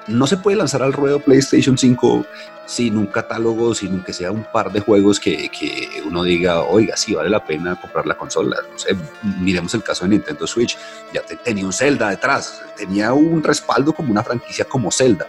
[0.09, 2.25] no se puede lanzar al ruedo PlayStation 5
[2.67, 6.97] sin un catálogo, sin aunque sea un par de juegos que, que uno diga, oiga,
[6.97, 8.57] sí vale la pena comprar la consola.
[8.73, 8.97] No sé,
[9.41, 10.77] miremos el caso de Nintendo Switch,
[11.15, 15.27] ya te- tenía un Zelda detrás, tenía un respaldo como una franquicia como Zelda.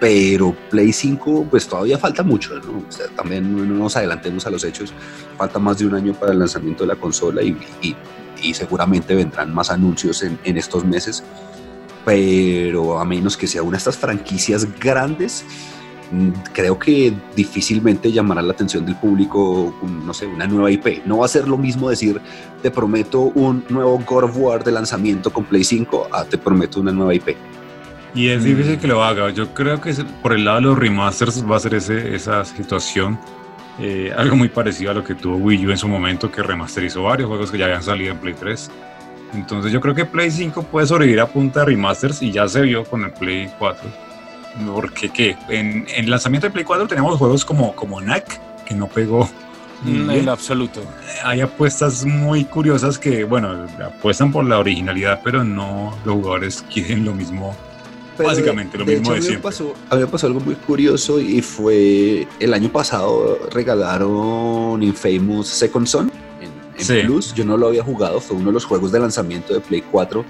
[0.00, 2.84] Pero Play 5, pues todavía falta mucho, ¿no?
[2.88, 4.92] O sea, también no nos adelantemos a los hechos.
[5.36, 7.96] Falta más de un año para el lanzamiento de la consola y, y-
[8.40, 11.24] y seguramente vendrán más anuncios en, en estos meses.
[12.04, 15.44] Pero a menos que sea una de estas franquicias grandes,
[16.12, 21.02] mm, creo que difícilmente llamará la atención del público, un- no sé, una nueva IP.
[21.06, 22.20] No va a ser lo mismo decir,
[22.62, 26.80] te prometo un nuevo God of War de lanzamiento con Play 5, a te prometo
[26.80, 27.36] una nueva IP.
[28.14, 28.44] Y es Mm.
[28.44, 29.30] difícil que lo haga.
[29.30, 29.92] Yo creo que
[30.22, 33.18] por el lado de los remasters va a ser ese, esa situación.
[33.80, 37.04] eh, algo muy parecido a lo que tuvo Wii U en su momento, que remasterizó
[37.04, 38.72] varios juegos que ya habían salido en Play 3.
[39.34, 42.62] Entonces yo creo que Play 5 puede sobrevivir a punta de remasters y ya se
[42.62, 43.88] vio con el Play 4.
[44.74, 45.36] Porque ¿qué?
[45.48, 49.30] En, en el lanzamiento de Play 4 teníamos juegos como, como Knack, que no pegó.
[49.86, 50.80] En absoluto.
[51.22, 57.04] hay apuestas muy curiosas que, bueno, apuestan por la originalidad, pero no los jugadores quieren
[57.04, 57.54] lo mismo.
[58.26, 59.42] Básicamente lo mismo hecho, de siempre.
[59.42, 65.48] pasó- a mí me pasó algo muy curioso y fue el año pasado regalaron Infamous
[65.48, 67.00] Second Son en, en Sí.
[67.04, 67.34] Plus.
[67.34, 70.24] Yo no lo había jugado, fue uno de los juegos de lanzamiento de Play 4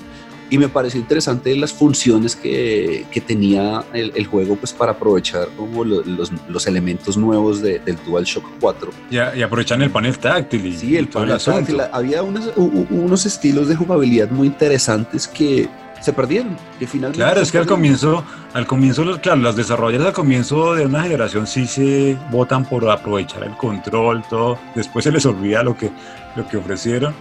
[0.50, 5.46] y me pareció interesante las funciones que, que tenía el, el juego pues para aprovechar
[5.58, 8.90] como lo- los, los elementos nuevos de- del DualShock 4.
[9.10, 13.26] Y, a- y aprovechan el panel táctil y, Sí, el panel táctil, había unos, unos
[13.26, 15.68] estilos de jugabilidad muy interesantes que
[16.00, 20.08] se perdieron, que finalmente Claro, se es que al comienzo, al comienzo, claro, los desarrolladores
[20.08, 24.58] al comienzo de una generación sí se votan por aprovechar el control, todo.
[24.74, 25.90] Después se les olvida lo que,
[26.36, 27.14] lo que ofrecieron.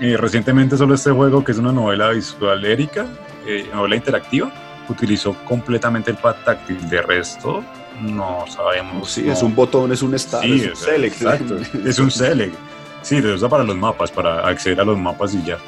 [0.00, 3.06] Eh, recientemente solo este juego, que es una novela visual érica,
[3.46, 4.50] eh, novela interactiva,
[4.88, 6.88] utilizó completamente el pad táctil.
[6.88, 7.62] De resto,
[8.00, 9.10] no sabemos.
[9.10, 11.22] Sí, no- es un botón, es un start, Sí, es un es- select.
[11.22, 11.56] exacto.
[11.84, 12.54] Es un select.
[13.02, 15.58] Sí, se usa para los mapas, para acceder a los mapas y ya.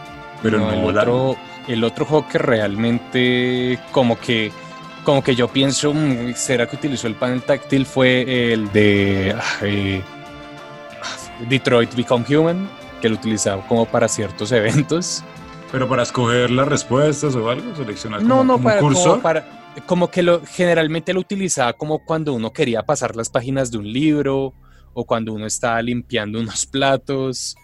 [0.42, 1.36] Pero No, no, el, la- otro,
[1.68, 4.52] el otro juego que realmente como que
[5.04, 7.84] como que yo pienso, mm, ¿será que utilizó el panel táctil?
[7.84, 10.02] Fue el de ah, eh,
[11.48, 12.68] Detroit Become Human,
[13.00, 15.22] que lo utilizaba como para ciertos eventos.
[15.70, 19.20] Pero para escoger las respuestas o algo, seleccionar No, como, no, como para, un como
[19.20, 19.46] para-
[19.86, 23.92] como que lo, generalmente lo utilizaba como cuando uno quería pasar las páginas de un
[23.92, 24.54] libro
[24.92, 27.56] o cuando uno estaba limpiando unos platos.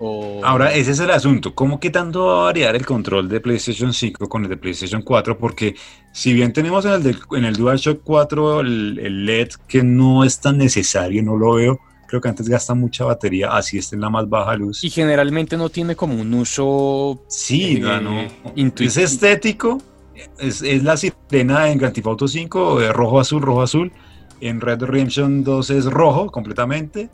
[0.00, 0.40] O...
[0.44, 1.54] Ahora, ese es el asunto.
[1.54, 5.02] ¿Cómo que tanto va a variar el control de PlayStation 5 con el de PlayStation
[5.02, 5.36] 4?
[5.38, 5.74] Porque
[6.12, 10.40] si bien tenemos en el, en el DualShock 4 el, el LED que no es
[10.40, 14.08] tan necesario, no lo veo, creo que antes gasta mucha batería, así está en la
[14.10, 14.84] más baja luz.
[14.84, 18.22] Y generalmente no tiene como un uso Sí, eh, no, no.
[18.54, 18.88] intuitivo.
[18.88, 19.82] Es estético,
[20.38, 23.92] es, es la sirena en Grand Theft Auto 5, de rojo azul, rojo azul.
[24.40, 27.10] En Red Redemption 2 es rojo completamente.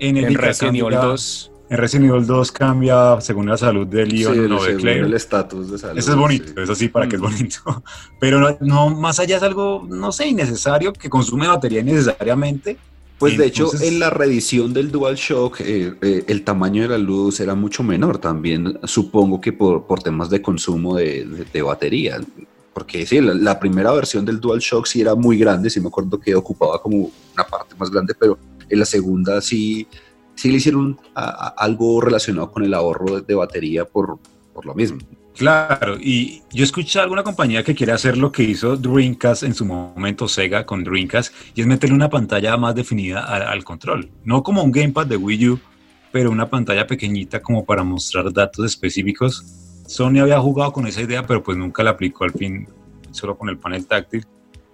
[0.00, 1.50] En, en Erika Resident Evil cambia- 2.
[1.74, 5.06] En Resident Evil 2 cambia según la salud de Leon Sí, o de Claire.
[5.06, 5.98] el estatus de salud.
[5.98, 6.54] Eso es bonito, sí.
[6.62, 7.24] eso sí, para que es Mm.
[7.24, 7.82] bonito.
[8.20, 12.76] Pero no, no, más allá es algo, no sé, innecesario, que consume batería innecesariamente.
[13.18, 17.40] Pues de hecho, en la reedición del DualShock, eh, eh, el tamaño de la luz
[17.40, 22.20] era mucho menor también, supongo que por, por temas de consumo de, de- de batería.
[22.72, 26.20] Porque sí, la, la primera versión del DualShock sí era muy grande, sí me acuerdo
[26.20, 29.86] que ocupaba como una parte más grande, pero en la segunda sí,
[30.34, 34.18] sí le hicieron algo relacionado con el ahorro de, batería por,
[34.52, 34.98] por lo mismo.
[35.36, 39.52] Claro, y yo escuché a alguna compañía que quiere hacer lo que hizo Dreamcast en
[39.54, 44.10] su momento, Sega con Dreamcast, y es meterle una pantalla más definida a- al control.
[44.24, 45.60] No como un gamepad de Wii U,
[46.12, 49.44] pero una pantalla pequeñita como para mostrar datos específicos.
[49.88, 52.68] Sony había jugado con esa idea, pero pues nunca la aplicó al fin,
[53.10, 54.24] solo con el panel táctil.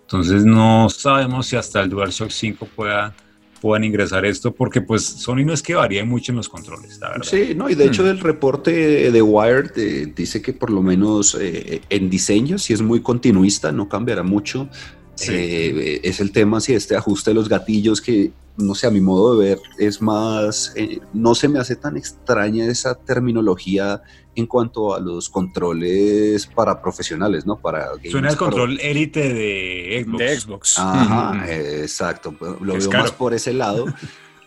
[0.03, 3.15] Entonces no sabemos si hasta el DualShock 5 pueda,
[3.61, 7.11] puedan ingresar esto, porque pues Sony no es que varíe mucho en los controles, la
[7.11, 7.27] verdad.
[7.29, 7.89] Sí, no, y de Hmm.
[7.89, 12.73] hecho el reporte de Wired eh, dice que por lo menos eh, en diseño, si
[12.73, 14.69] es muy continuista, no cambiará mucho.
[15.15, 15.33] Sí.
[15.35, 19.01] Eh, es el tema si este ajuste de los gatillos que, no sé, a mi
[19.01, 24.03] modo de ver, es más, eh, no se me hace tan extraña esa terminología
[24.37, 27.57] en cuanto a los controles para profesionales, ¿no?
[27.57, 30.19] Para Suena gamers el control élite de Xbox.
[30.19, 30.79] De Xbox.
[30.79, 32.35] Ajá, exacto.
[32.61, 33.03] Lo Es veo caro.
[33.05, 33.87] más por ese lado.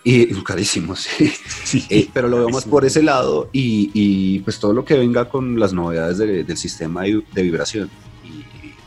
[0.06, 1.32] Y carísimo, sí.
[1.66, 1.86] Sí.
[1.90, 5.30] Eh, pero lo veo más por ese lado y, y, pues todo lo que venga
[5.30, 7.90] con las novedades de- del sistema de, de vibración.
[8.24, 8.28] Y,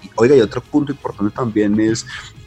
[0.07, 2.05] y, oiga, y otro punto importante también es,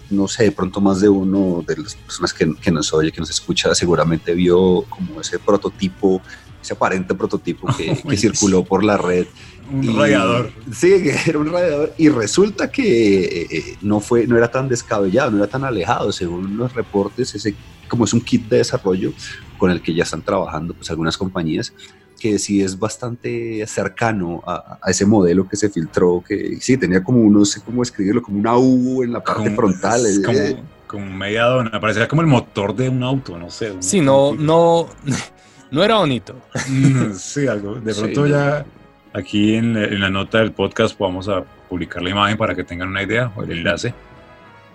[0.09, 3.19] no sé, de pronto más de uno de las personas que, que nos oye, que
[3.19, 6.21] nos escucha, seguramente vio como ese prototipo,
[6.61, 9.27] ese aparente prototipo que, que circuló por la red.
[9.71, 10.51] Un Y- radiador.
[10.73, 10.93] Sí,
[11.27, 11.93] era un radiador.
[11.97, 16.11] Y resulta que eh, eh, no, fue, no era tan descabellado, no era tan alejado.
[16.11, 17.53] Según los reportes, ese,
[17.87, 19.13] como es un kit de desarrollo
[19.59, 21.73] con el que ya están trabajando pues, algunas compañías,
[22.19, 27.03] que sí es bastante cercano a, a ese modelo que se filtró, que sí, tenía
[27.03, 30.05] como, no sé cómo escribirlo, como una U en la parte Como- frontal.
[30.05, 31.79] es eh, como, eh, como media dona.
[31.79, 33.71] Parecía como el motor de un auto, no sé.
[33.71, 34.87] un- Sí, no, no,
[35.71, 36.35] no era bonito.
[36.67, 37.75] Mm, Sí, algo.
[37.75, 38.27] De Sí, pronto no.
[38.27, 38.65] ya
[39.13, 42.63] aquí en, la- en la nota del podcast vamos a publicar la imagen para que
[42.63, 43.93] tengan una idea o el enlace.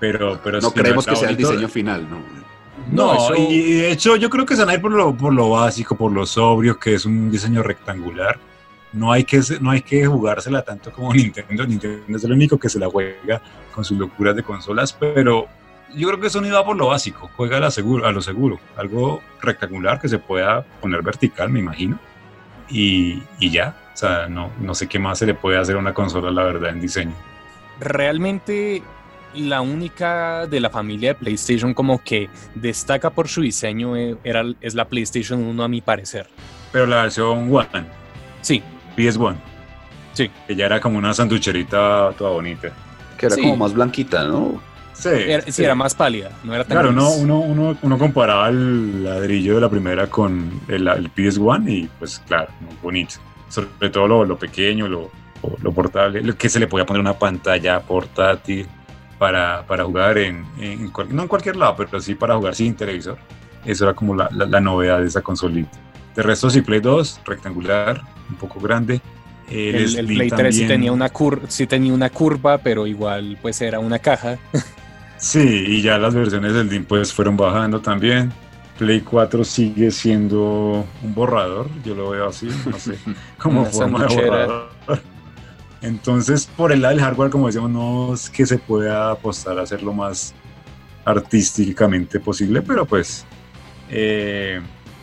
[0.00, 1.50] Pero, pero no sí, creemos está que sea el bonito.
[1.52, 2.18] diseño final, ¿no?
[2.90, 5.14] No, No, eso- y, de hecho yo creo que se van a ir por lo,
[5.14, 8.38] por lo básico, por lo sobrio, que es un diseño rectangular.
[8.92, 11.66] No hay que, no hay que jugársela tanto como Nintendo.
[11.66, 13.40] Nintendo es el único que se la juega
[13.75, 15.49] con sus locuras de consolas, pero
[15.97, 18.59] yo creo que Sony va por lo básico, juega a, la seguro, a lo seguro.
[18.77, 21.99] Algo rectangular que se pueda poner vertical, me imagino.
[22.68, 25.79] Y, y ya, o sea, no, no sé qué más se le puede hacer a
[25.79, 27.14] una consola, la verdad, en diseño.
[27.81, 28.83] Realmente
[29.37, 34.44] la única de la familia de PlayStation como que destaca por su diseño eh, era,
[34.61, 36.29] es la PlayStation 1 a mi parecer.
[36.73, 37.85] Pero la versión One,
[38.40, 38.62] Sí,
[38.97, 39.37] PS1,
[40.12, 40.31] Sí.
[40.47, 42.68] que ya era como una sanducherita toda bonita.
[43.18, 43.42] Que era Sí.
[43.42, 44.61] como más blanquita, ¿no?
[44.92, 45.64] Sí, era, sí, sí.
[45.64, 49.68] era más pálida, no era tan Claro, uno, uno, uno comparaba el ladrillo de la
[49.68, 53.16] primera con el, el PS1 y pues claro, muy bonito.
[53.49, 55.11] Sobre todo lo, lo pequeño, lo,
[55.62, 58.66] lo portable, lo que se le podía poner una pantalla portátil
[59.18, 63.18] para, para jugar en, en no en cualquier lado, pero sí para jugar sin televisor.
[63.64, 65.79] Eso era como la, la- la novedad de esa consolita.
[66.14, 69.00] De resto, sí, Play 2, rectangular, un poco grande.
[69.50, 73.38] El, el Slim Play 3 sí tenía, una cur sí tenía una curva, pero igual
[73.42, 74.38] pues era una caja.
[75.16, 78.33] Sí, y ya las versiones del DIM pues fueron bajando también.
[78.79, 82.98] Play 4 sigue siendo un borrador, yo lo veo así, no sé,
[83.38, 84.46] como Una forma de sanduchera.
[84.46, 84.70] borrador.
[85.85, 89.62] Entonces, por el lado del hardware, como decíamos, no es que se pueda apostar a
[89.62, 90.33] hacerlo más
[91.05, 93.27] artísticamente posible, pero pues
[93.90, 94.62] eh,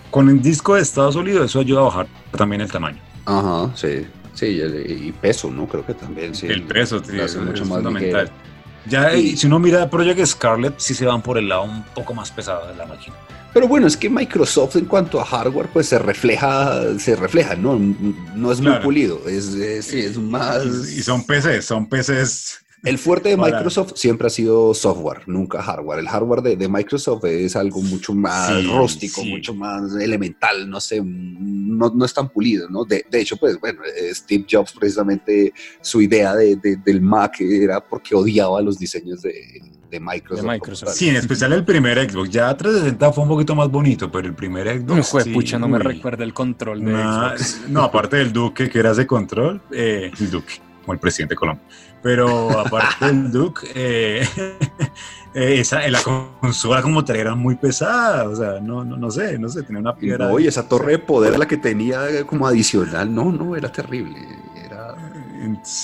[0.10, 2.98] con el disco de estado sólido eso ayuda a bajar también el tamaño.
[3.26, 4.08] Ajá, sí.
[4.34, 5.68] Sí, y, peso, ¿no?
[5.68, 6.48] Creo que también, sí.
[6.48, 8.24] el peso hace es, mucho es más fundamental.
[8.24, 8.42] ligero.
[8.88, 12.16] Ya, y si uno mira Project Scarlet, sí se van por el lado un poco
[12.16, 13.16] más pesado de la máquina.
[13.54, 17.78] Pero bueno, es que Microsoft en cuanto a hardware, pues se refleja, se refleja, ¿no?
[17.78, 18.84] No es muy Claro.
[18.84, 20.66] pulido, es, es- sí, es más...
[20.66, 26.00] Y, son PCs, son PCs El fuerte de Microsoft siempre ha sido software, nunca hardware.
[26.00, 31.92] El hardware de, Microsoft es algo mucho más rústico, mucho más elemental, no sé, no,
[31.94, 32.86] no es tan pulido, ¿no?
[32.86, 33.82] De, hecho, pues bueno,
[34.14, 39.62] Steve Jobs precisamente su idea de, del Mac era porque odiaba los diseños de,
[40.00, 40.94] Microsoft.
[40.94, 42.30] Sí, en especial el primer Xbox.
[42.30, 44.98] Ya 360 fue un poquito más bonito, pero el primer Xbox.
[44.98, 47.62] No fue, pucha, no me recuerda el control de Xbox.
[47.70, 51.38] No, aparte del Duque, que era ese control, eh, el Duque, como el presidente de
[51.38, 51.66] Colombia.
[52.02, 54.28] Pero aparte del Duke, eh,
[55.36, 56.02] eh, esa, la
[56.40, 59.82] consola como tal era muy pesada, o sea, no, no, no sé, no sé, tenía
[59.82, 60.30] una piedra.
[60.30, 64.18] Oye, esa torre de poder la que tenía como adicional, no, no, era terrible.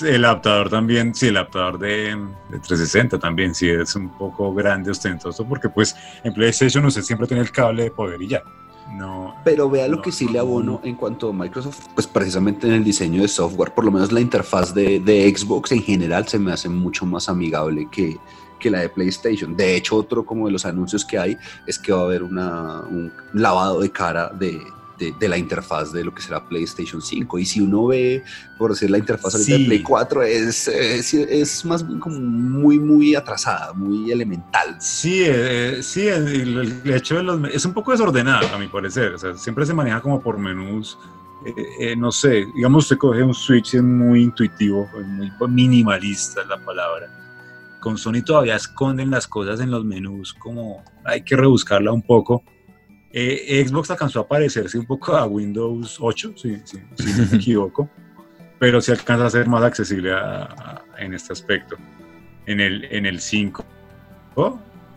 [0.06, 2.16] El adaptador también, sí, el adaptador de,
[2.50, 7.28] de, 360 también, sí, es un poco grande, ostentoso, porque pues en PlayStation usted siempre
[7.28, 8.44] tiene el cable de poder y ya.
[8.94, 12.74] No, Pero vea lo que sí le abono en cuanto a Microsoft, pues precisamente en
[12.74, 16.40] el diseño de software, por lo menos la interfaz de, de Xbox en general se
[16.40, 18.18] me hace mucho más amigable que,
[18.60, 19.56] que la de PlayStation.
[19.56, 22.82] De hecho, otro como de los anuncios que hay es que va a haber una,
[22.82, 24.62] un lavado de cara de,
[24.98, 27.40] de, la interfaz de lo que será PlayStation 5.
[27.40, 28.24] Y si uno ve,
[28.58, 33.74] por decir, la interfaz de Play 4, es, es, más bien como muy, muy atrasada,
[33.74, 34.76] muy elemental.
[34.80, 39.14] Sí, eh, sí, el, hecho de los, es un poco desordenado, a mi parecer.
[39.14, 40.98] O sea, siempre se maneja como por menús.
[41.46, 46.48] Eh, eh, no sé, digamos, usted coge un Switch, es muy intuitivo, muy minimalista es
[46.48, 47.08] la palabra.
[47.80, 52.44] Con Sony todavía esconden las cosas en los menús, como hay que rebuscarla un poco
[53.20, 56.60] eh, Xbox alcanzó a parecerse un poco a Windows 8, si, no
[57.32, 57.90] me equivoco,
[58.60, 60.14] pero se alcanza a ser más accesible
[60.98, 61.78] en este aspecto.
[62.46, 63.66] En el, en el 5,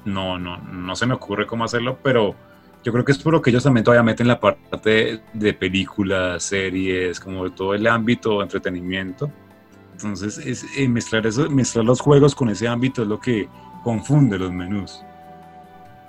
[0.05, 2.37] no, no, no se me ocurre cómo hacerlo, pero
[2.83, 6.43] yo creo que es por lo que ellos también todavía meten la parte de, películas,
[6.43, 9.31] series, como de todo el ámbito de entretenimiento.
[9.93, 13.49] Entonces, es, eh, mezclar, eso, mezclar los juegos con ese ámbito es lo que
[13.83, 15.03] confunde los menús.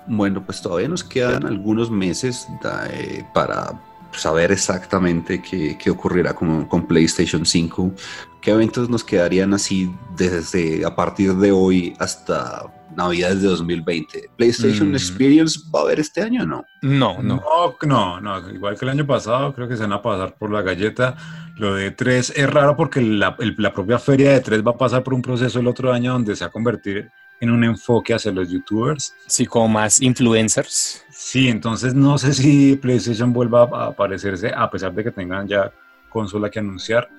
[0.06, 2.46] Bueno, pues todavía nos quedan algunos meses
[2.90, 3.80] eh, para
[4.12, 7.92] saber exactamente qué, qué ocurrirá con, con, PlayStation 5.
[8.40, 14.30] ¿Qué eventos nos quedarían así desde a partir de hoy hasta Navidades de 2020?
[14.36, 14.94] ¿PlayStation mm.
[14.94, 16.64] Experience va a haber este año o no?
[16.82, 17.42] No, no.
[17.82, 20.62] No, no, Igual que el año pasado, creo que se van a pasar por la
[20.62, 21.16] galleta.
[21.56, 25.02] Lo de 3 es raro porque la, la propia feria de 3 va a pasar
[25.02, 27.10] por un proceso el otro año donde se va a convertir
[27.42, 29.14] en un enfoque hacia los youtubers.
[29.26, 31.04] Sí, como más influencers.
[31.10, 35.72] Sí, entonces no sé si PlayStation vuelva a aparecerse a pesar de que tengan ya
[36.08, 37.10] consola que anunciar.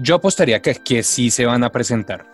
[0.00, 2.24] Yo apostaría que, que sí se van a presentar.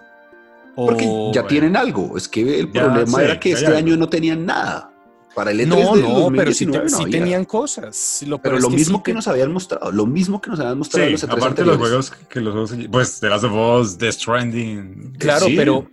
[0.76, 2.18] Porque ya tienen algo.
[2.18, 4.92] Es que el problema era que este año no tenían nada.
[5.34, 6.66] Para el E3 no, no, pero sí,
[7.10, 8.24] tenían cosas.
[8.42, 11.32] pero lo mismo que, nos habían mostrado, lo mismo que nos habían mostrado los E3
[11.32, 15.16] aparte de los juegos que los juegos, pues The Last of Us, The Stranding.
[15.18, 15.90] Claro, pero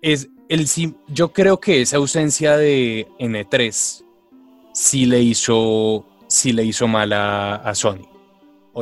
[0.00, 0.66] es el,
[1.08, 4.04] yo creo que esa ausencia de N3
[4.72, 8.06] sí le hizo, sí le hizo mal a, Sony.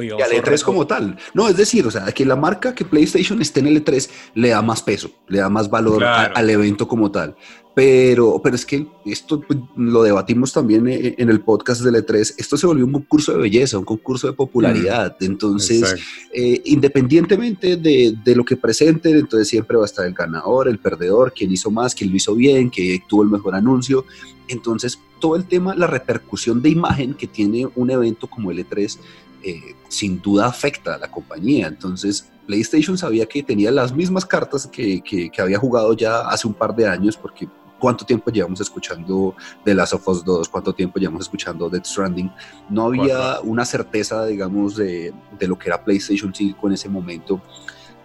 [0.02, 1.16] Y al E3 como tal.
[1.34, 4.48] No, es decir, o sea, que la marca que PlayStation esté en el E3 le
[4.48, 7.36] da más peso, le da más valor al evento como tal.
[7.74, 12.34] Pero, pero es que esto pues, lo debatimos también eh, en el podcast del E3.
[12.38, 15.16] Esto se volvió un concurso de belleza, un concurso de popularidad.
[15.18, 15.96] Mm, entonces,
[16.32, 20.78] eh, independientemente de, de, lo que presenten, entonces siempre va a estar el ganador, el
[20.78, 24.04] perdedor, quien hizo más, quien lo hizo bien, que tuvo el mejor anuncio.
[24.46, 28.98] Entonces, todo el tema, la repercusión de imagen que tiene un evento como el E3,
[29.42, 31.66] eh, sin duda afecta a la compañía.
[31.66, 36.46] Entonces, PlayStation sabía que tenía las mismas cartas que, que, que había jugado ya hace
[36.46, 39.34] un par de años, porque cuánto tiempo llevamos escuchando
[39.64, 42.30] The Last of Us 2, cuánto tiempo llevamos escuchando Death Stranding.
[42.68, 47.40] No había una certeza, digamos, de, de lo que era PlayStation 5 en ese momento.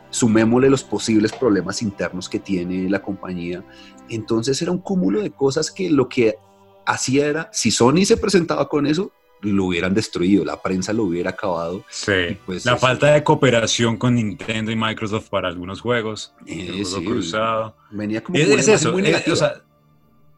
[0.10, 3.64] Sumémosle los posibles problemas internos que tiene la compañía.
[4.10, 6.36] Entonces era un cúmulo de cosas que lo que
[6.86, 9.12] hacía era, si Sony se presentaba con eso,
[9.42, 11.84] lo hubieran destruido, la prensa lo hubiera acabado.
[11.90, 16.34] Sí, pues la falta de cooperación con Nintendo y Microsoft para algunos juegos.
[16.46, 17.76] Eh, cruzado.
[17.92, 18.94] Venía como es, eso,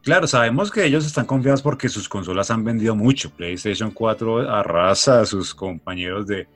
[0.02, 3.30] Claro, sabemos que ellos están confiados porque sus consolas han vendido mucho.
[3.30, 6.48] PlayStation 4 arrasa a sus compañeros de,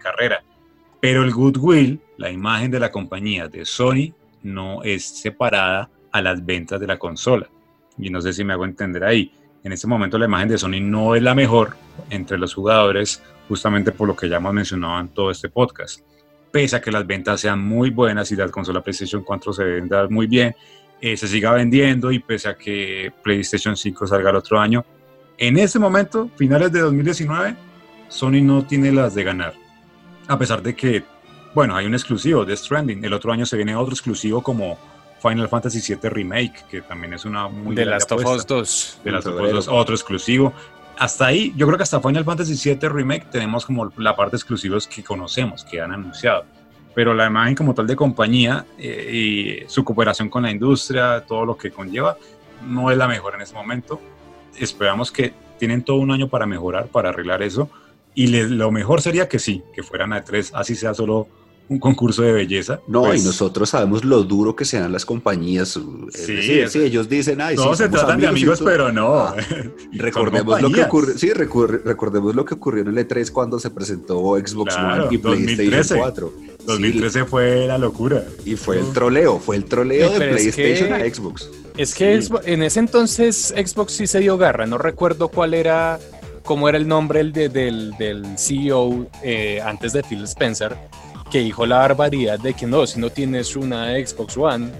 [0.00, 0.44] carrera.
[1.00, 6.44] Pero el goodwill, la imagen de la compañía de Sony, no es separada a las
[6.44, 7.48] ventas de la consola.
[7.98, 9.32] Y no sé si me hago entender ahí.
[9.62, 11.76] En este momento la imagen de Sony no es la mejor
[12.08, 16.00] entre los jugadores, justamente por lo que ya hemos mencionado en todo este podcast.
[16.50, 20.08] Pese a que las ventas sean muy buenas y la consola PlayStation 4 se venda
[20.08, 20.54] muy bien,
[21.00, 24.84] eh, se siga vendiendo y pese a que PlayStation 5 salga el otro año,
[25.38, 27.56] en este momento, finales de 2019,
[28.08, 29.54] Sony no tiene las de ganar.
[30.28, 31.02] A pesar de que
[31.52, 33.04] bueno, hay un exclusivo de Stranding.
[33.04, 34.78] El otro año se viene otro exclusivo como
[35.20, 39.00] Final Fantasy VII Remake, que también es una muy De Last of Us 2.
[39.04, 40.52] De Last of Us 2, otro exclusivo.
[40.98, 44.86] Hasta ahí, yo creo que hasta Final Fantasy VII Remake tenemos como la parte exclusivos
[44.86, 46.44] que conocemos, que han anunciado.
[46.94, 51.44] Pero la imagen como tal de compañía eh, y su cooperación con la industria, todo
[51.44, 52.16] lo que conlleva,
[52.66, 54.00] no es la mejor en ese momento.
[54.58, 57.70] Esperamos que tienen todo un año para mejorar, para arreglar eso.
[58.14, 61.28] Y lo mejor sería que sí, que fueran a tres, así sea solo
[61.70, 62.80] un concurso de belleza.
[62.88, 65.78] No, y pues nosotros sabemos lo duro que sean las compañías.
[66.12, 69.14] Sí, sí ellos dicen, ay, todos se tratan de amigos, pero no.
[69.14, 69.36] Ah,
[69.92, 74.36] recordemos lo que ocurrió, sí, recordemos lo que ocurrió en el E3 cuando se presentó
[74.36, 76.32] Xbox One y PlayStation 4.
[76.66, 78.24] 2013 fue la locura.
[78.44, 81.48] Y fue el troleo, fue el troleo de PlayStation a Xbox.
[81.76, 86.00] Es que en ese entonces Xbox sí se dio garra, no recuerdo cuál era,
[86.42, 90.76] cómo era el nombre del, del, CEO eh, antes de Phil Spencer,
[91.30, 94.70] que dijo la barbaridad de que no, si no tienes una Xbox One,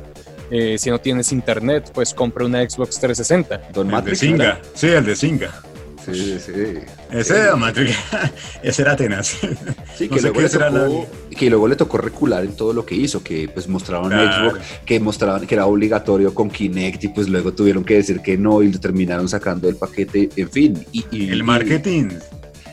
[0.51, 3.73] eh, si no tienes internet, pues compra una Xbox 360.
[3.73, 5.63] Don el de Singa, sí, el de Singa.
[6.05, 6.53] Sí, sí.
[7.11, 7.95] Ese era Matrix,
[8.63, 9.37] ese era tenaz.
[9.97, 13.23] Sí, que, luego le tocó, que, luego le tocó, recular en todo lo que hizo,
[13.23, 17.85] que pues mostraban Xbox, que mostraban que era obligatorio con Kinect y pues luego tuvieron
[17.85, 20.87] que decir que no y lo terminaron sacando el paquete, en fin.
[20.93, 22.09] Y, el marketing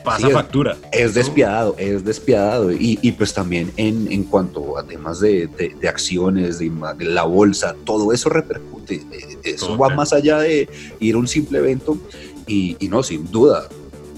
[0.04, 0.76] pasa factura.
[0.92, 2.72] Es, despiadado, es despiadado.
[2.72, 6.70] Y, y pues también en, en, cuanto a temas de, de, acciones, de,
[7.00, 8.96] la bolsa, todo eso repercute.
[9.12, 10.68] Eh, eso va más allá de
[11.00, 11.98] ir a un simple evento.
[12.46, 13.68] Y, y no, sin duda,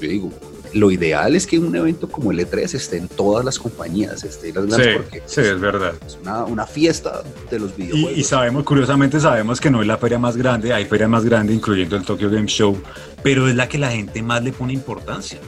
[0.01, 0.33] yo digo,
[0.75, 4.53] lo ideal es que un evento como el E3 esté en todas las compañías, esté
[4.53, 5.95] las sí, porque sí, es, verdad.
[6.07, 8.13] Es una, una, fiesta de los videojuegos.
[8.17, 11.25] Y, y, sabemos, curiosamente, sabemos que no es la feria más grande, hay feria más
[11.25, 12.81] grande, incluyendo el Tokyo Game Show,
[13.23, 15.39] pero es la que la gente más le pone importancia.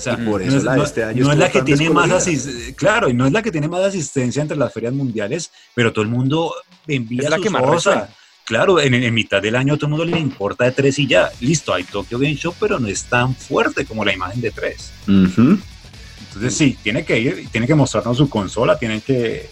[0.00, 1.90] O sea, por eso no es, la de este año no es la que tiene
[1.90, 5.52] más asistencia, claro, y no es la que tiene más asistencia entre las ferias mundiales,
[5.74, 6.54] pero todo el mundo
[6.86, 8.08] envía es la que más cosas.
[8.46, 11.06] Claro, en, en, mitad del año a todo el mundo le importa de tres y
[11.06, 14.50] ya, listo, hay Tokyo Game Show, pero no es tan fuerte como la imagen de
[14.50, 14.90] tres.
[15.06, 19.50] Entonces sí, tiene que ir, tiene que mostrarnos su consola, tiene que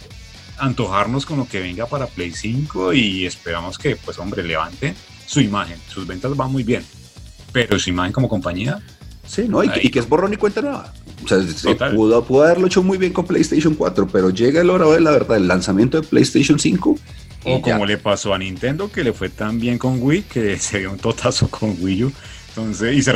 [0.57, 4.94] antojarnos con lo que venga para Play 5 y esperamos que, pues hombre, levante
[5.26, 5.78] su imagen.
[5.88, 6.82] Sus ventas van muy bien,
[7.53, 8.80] pero su imagen como compañía
[9.29, 9.62] Sí, ¿no?
[9.62, 10.93] Y, que es borrón y cuenta nueva.
[11.22, 11.39] O sea,
[11.91, 15.11] pudo, pudo, haberlo hecho muy bien con PlayStation 4, pero llega el hora de la
[15.11, 16.99] verdad, el lanzamiento de PlayStation 5.
[17.45, 20.81] O como le pasó a Nintendo, que le fue tan bien con Wii, que se
[20.81, 22.12] dio un totazo con Wii U,
[22.49, 23.12] entonces, y se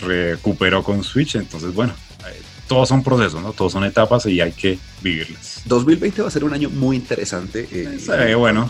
[0.00, 1.36] recuperó con Switch.
[1.36, 3.52] Entonces, bueno, eh, todos son procesos, ¿no?
[3.52, 5.62] Todos son etapas y hay que vivirlas.
[5.66, 7.68] 2020 va a ser un año muy interesante.
[7.70, 8.68] Eh, bueno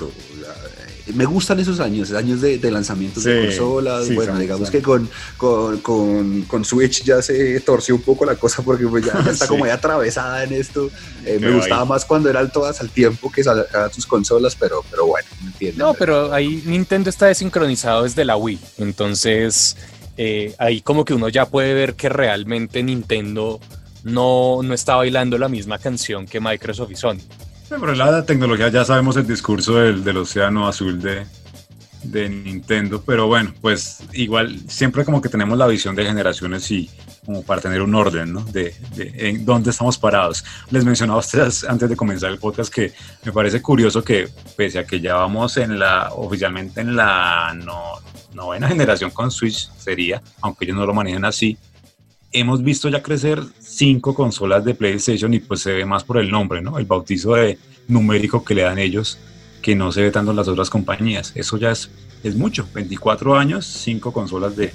[1.12, 4.14] me gustan esos años, años de, de lanzamientos de consolas.
[4.14, 8.86] bueno, digamos que con, con, con, Switch ya se torció un poco la cosa porque
[8.86, 10.90] pues ya, está como ya atravesada en esto.
[11.26, 15.06] Eh, me gustaba más cuando eran todas al tiempo que sacaban sus consolas, pero, pero
[15.06, 15.78] bueno, ¿me entiendes?
[15.78, 18.58] No, pero ahí Nintendo está desincronizado desde la Wii.
[18.78, 19.76] Entonces,
[20.16, 23.60] eh, ahí como que uno ya puede ver que realmente Nintendo
[24.04, 27.20] no, no está bailando la misma canción que Microsoft y Sony.
[27.68, 31.26] Pero la tecnología ya sabemos el discurso del, del océano azul de,
[32.04, 36.90] de Nintendo, pero bueno, pues igual siempre como que tenemos la visión de generaciones y
[37.24, 38.40] como para tener un orden, ¿no?
[38.44, 40.44] De, de en dónde estamos parados.
[40.70, 42.92] Les mencionaba a ustedes antes de comenzar el podcast que
[43.24, 47.94] me parece curioso que pese a que ya vamos en la, oficialmente en la no,
[48.34, 51.56] novena generación con Switch sería, aunque ellos no lo manejen así,
[52.34, 56.30] hemos visto ya crecer cinco consolas de PlayStation y pues se ve más por el
[56.30, 56.78] nombre, ¿no?
[56.78, 57.58] El bautizo de
[57.88, 59.18] numérico que le dan ellos,
[59.62, 61.32] que no se ve tanto en las otras compañías.
[61.36, 61.88] Eso ya es,
[62.22, 62.68] es mucho.
[62.74, 64.72] 24 años, cinco consolas de,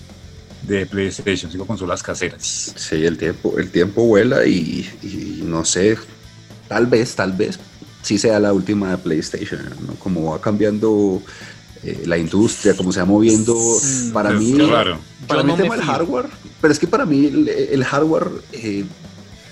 [0.63, 2.73] de PlayStation, cinco consolas caseras.
[2.75, 4.89] Sí, el tiempo, el tiempo vuela y,
[5.43, 5.97] no sé,
[6.69, 7.59] tal vez, tal vez
[8.01, 9.95] sí sea la última de PlayStation, ¿no?
[9.95, 11.21] Como va cambiando
[11.81, 13.55] eh, la industria, cómo se va moviendo.
[14.11, 14.57] para mí,
[15.27, 16.25] para mí el tema del hardware,
[16.59, 18.83] pero es que para mí el, hardware, eh,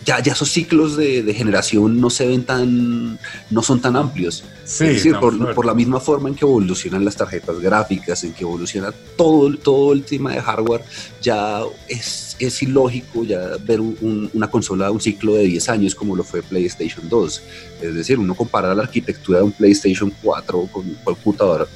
[0.04, 3.18] ya, ya esos ciclos de, generación no se ven tan,
[3.50, 4.44] no son tan amplios.
[4.66, 8.92] es decir, por, la misma forma en que evolucionan las tarjetas gráficas, en que evoluciona
[9.16, 10.84] todo, todo el tema de hardware,
[11.22, 16.26] ya es, es ilógico ya ver una consola un ciclo de 10 años como lo
[16.26, 17.42] fue PlayStation 2.
[17.84, 21.70] Es decir, uno compara la arquitectura de un PlayStation 4 con un computador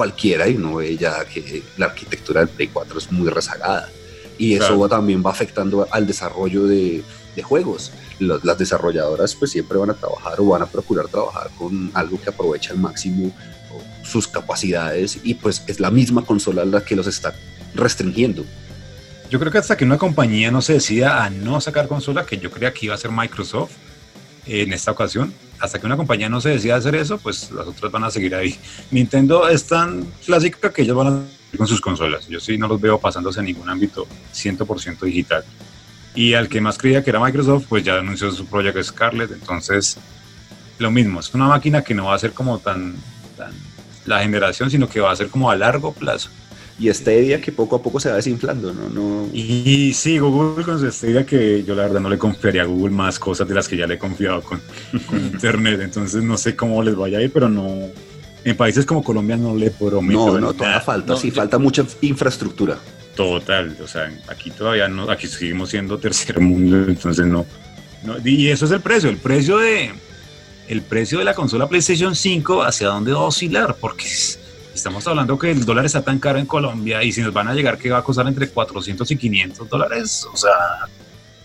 [0.00, 3.86] cualquiera y uno ve ya que la arquitectura del Play 4 es muy rezagada.
[4.38, 7.02] Y eso también va afectando al desarrollo de,
[7.36, 7.92] de juegos.
[8.18, 12.30] las desarrolladoras pues siempre van a trabajar o van a procurar trabajar con algo que
[12.30, 13.30] aproveche al máximo
[14.02, 17.34] sus capacidades y pues es la misma consola la que los está
[17.74, 18.46] restringiendo.
[19.28, 22.38] Yo creo que hasta que una compañía no se decida a no sacar consola, que
[22.38, 23.72] yo creía que iba a ser Microsoft,
[24.46, 25.34] en esta ocasión.
[25.60, 28.34] Hasta que una compañía no se decida hacer eso, pues las otras van a seguir
[28.34, 28.58] ahí.
[28.90, 32.26] Nintendo es tan clásica que ellos van a seguir con sus consolas.
[32.28, 35.44] Yo sí no los veo pasándose en ningún ámbito 100% digital.
[36.14, 39.30] Y al que más creía que era Microsoft, pues ya anunció su proyecto Scarlett.
[39.32, 39.96] Entonces,
[40.78, 42.96] lo mismo, es una máquina que no va a ser como tan
[44.06, 46.30] la generación, sino que va a ser como a largo plazo.
[46.80, 48.88] Y Stadia que poco a poco se va desinflando, ¿no?
[48.88, 49.28] no...
[49.34, 52.94] Y sí, Google con su Stadia que yo la verdad no le confiaría a Google
[52.94, 54.60] más cosas de las que ya le he confiado con,
[55.12, 57.68] Internet, entonces no sé cómo les vaya a ir, pero no...
[58.42, 60.32] En países como Colombia no le prometo.
[60.32, 62.78] No, no, todavía falta, sí, falta mucha infraestructura.
[63.14, 67.44] Total, o sea, aquí todavía no, aquí seguimos siendo tercer mundo, entonces no,
[68.02, 68.16] no.
[68.24, 69.90] Y eso es el precio, el precio de,
[70.68, 74.06] el precio de la consola PlayStation 5, hacia dónde va a oscilar, porque
[74.74, 77.54] estamos hablando que el dólar está tan caro en Colombia y si nos van a
[77.54, 80.50] llegar que va a costar entre 400 y 500 dólares, o sea...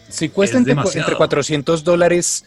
[0.09, 2.45] Si cuesta entre, entre, 400 dólares,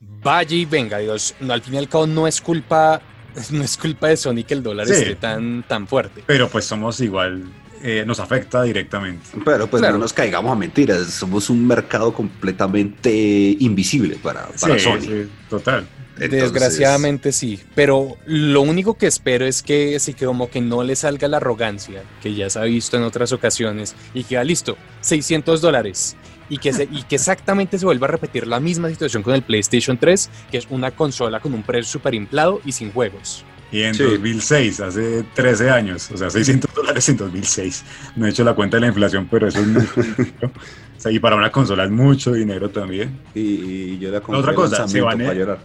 [0.00, 3.02] vaya y venga, Dios, no, al fin y al cabo no es culpa,
[3.50, 6.22] no es culpa de Sony que el dólar esté tan, tan fuerte.
[6.26, 7.44] Pero pues somos igual
[7.84, 9.26] eh, nos afecta directamente.
[9.44, 13.10] Pero pues no nos caigamos a mentiras, somos un mercado completamente
[13.58, 15.00] invisible para, para Sony.
[15.00, 15.86] Sí, total.
[16.16, 20.94] Desgraciadamente sí, pero lo único que espero es que sí que como que no le
[20.94, 24.76] salga la arrogancia, que ya se ha visto en otras ocasiones, y que ya listo,
[25.00, 26.16] 600 dólares,
[26.48, 29.42] y que, se, y que exactamente se vuelva a repetir la misma situación con el
[29.42, 33.44] PlayStation 3, que es una consola con un precio súper inflado y sin juegos.
[33.72, 37.84] Y en 2006, hace 13 años, o sea, 600 dólares en 2006.
[38.16, 40.52] No he hecho la cuenta de la inflación, pero eso es mucho dinero.
[40.94, 43.18] O sea, y para una consola es mucho dinero también.
[43.34, 45.58] Y, yo la Otra cosa, se van a llorar.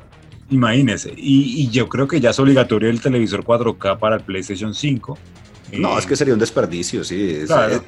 [0.49, 1.13] Imagínese.
[1.15, 5.17] Y, y, yo creo que ya es obligatorio el televisor 4K para el PlayStation 5.
[5.73, 7.39] No, es que sería un desperdicio, sí.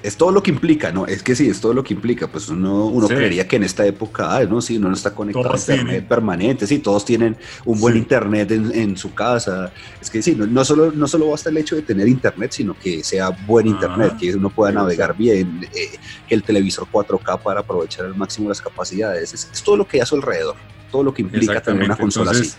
[0.03, 1.05] Es, todo lo que implica, ¿no?
[1.05, 2.27] Es que sí, es todo lo que implica.
[2.27, 4.61] Pues uno, uno creería que en esta época, ah, ¿no?
[4.61, 8.97] Sí, uno no está conectado a internet permanente, sí, todos tienen un buen internet en,
[8.97, 9.71] su casa.
[10.01, 12.77] Es que sí, no, no, solo, no solo basta el hecho de tener internet, sino
[12.77, 15.97] que sea buen internet, que uno pueda navegar bien, eh,
[16.27, 19.33] que el televisor 4K para aprovechar al máximo las capacidades.
[19.33, 20.55] Es, todo lo que hay a su alrededor,
[20.91, 22.51] todo lo que implica tener una consola así.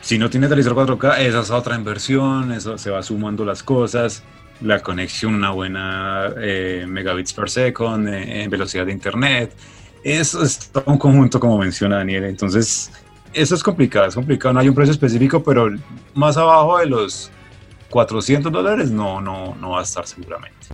[0.00, 4.22] Si no tiene televisor 4K, esa es otra inversión, eso se va sumando las cosas
[4.60, 9.54] la conexión, una buena eh, megabits per second, eh, en velocidad de internet.
[10.02, 12.24] Eso es todo un conjunto, como menciona Daniel.
[12.24, 12.90] Entonces,
[13.32, 14.54] eso es complicado, es complicado.
[14.54, 15.68] No hay un precio específico, pero
[16.14, 17.30] más abajo de los
[17.90, 20.68] 400 dólares no, no, no va a estar seguramente.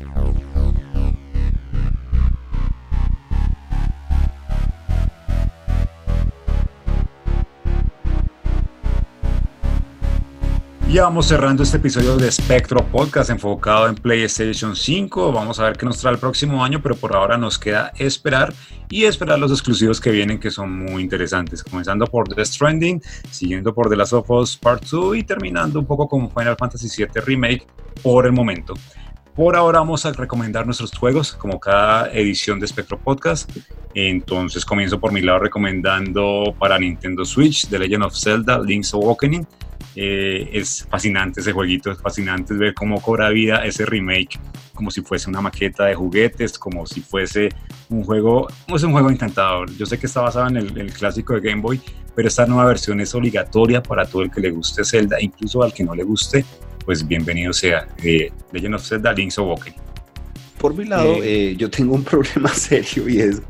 [10.94, 15.32] Ya vamos cerrando este episodio de Spectro Podcast enfocado en PlayStation 5.
[15.32, 18.54] Vamos a ver qué nos trae el próximo año, pero por ahora nos queda esperar
[18.88, 21.64] y esperar los exclusivos que vienen que son muy interesantes.
[21.64, 25.86] Comenzando por The Stranding, siguiendo por The Last of Us Part 2 y terminando un
[25.86, 27.66] poco con Final Fantasy VII Remake
[28.00, 28.74] por el momento.
[29.34, 33.50] Por ahora vamos a recomendar nuestros juegos, como cada edición de Spectro Podcast.
[33.94, 39.44] Entonces comienzo por mi lado recomendando para Nintendo Switch The Legend of Zelda Link's Awakening
[39.96, 44.40] eh, es fascinante ese jueguito, es fascinante ver cómo cobra vida ese remake,
[44.74, 47.48] como si fuese una maqueta de juguetes, como si fuese
[47.88, 49.70] un juego, es un juego encantador.
[49.76, 51.80] Yo sé que está basado en el, clásico de Game Boy,
[52.14, 55.72] pero esta nueva versión es obligatoria para todo el que le guste Zelda, incluso al
[55.72, 56.44] que no le guste,
[56.84, 57.86] pues bienvenido sea.
[58.02, 59.78] Eh, Legend of Zelda Link's Awakening.
[60.58, 63.42] Por mi lado, eh, eh, yo tengo un problema serio y es,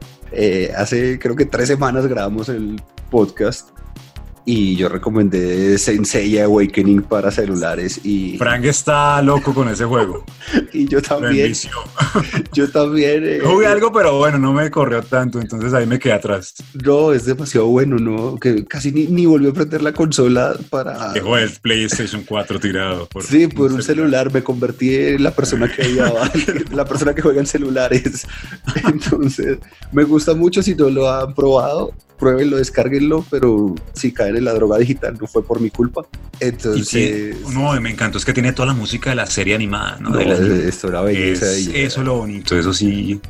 [0.76, 2.80] hace creo que tres semanas grabamos el
[3.11, 3.70] podcast
[4.47, 10.24] y yo recomendé Sensei Awakening para celulares y Frank está loco con ese juego.
[10.72, 11.55] y yo también.
[12.53, 16.12] Yo también eh, jugué algo pero bueno no me corrió tanto entonces ahí me quedé
[16.12, 16.55] atrás.
[16.84, 21.12] No es demasiado bueno no que casi ni, ni volvió a prender la consola para
[21.12, 24.32] dejó el PlayStation 4 tirado por sí por un celular.
[24.32, 25.84] me convertí en la persona que
[26.72, 28.26] la persona que juega en celulares.
[28.86, 29.59] Entonces
[29.92, 34.54] me gusta mucho si no lo han probado pruébenlo, descárguenlo, pero si caen en la
[34.54, 36.06] droga digital no fue por mi culpa.
[36.40, 37.36] Entonces.
[37.52, 40.18] no, me encantó, es que tiene toda la música de la serie animada, ¿no?
[40.18, 41.50] esto era belleza.
[41.50, 43.20] Es, eso es lo bonito, eso sí.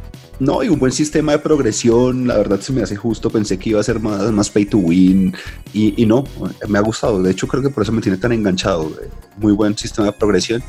[0.40, 3.70] No, y un buen sistema de progresión, la verdad se me hace justo, pensé que
[3.70, 5.32] iba a ser más, más pay to win
[5.72, 6.24] y, y no,
[6.68, 8.92] me ha gustado, de hecho creo que por eso me tiene tan enganchado,
[9.36, 10.62] muy buen sistema de progresión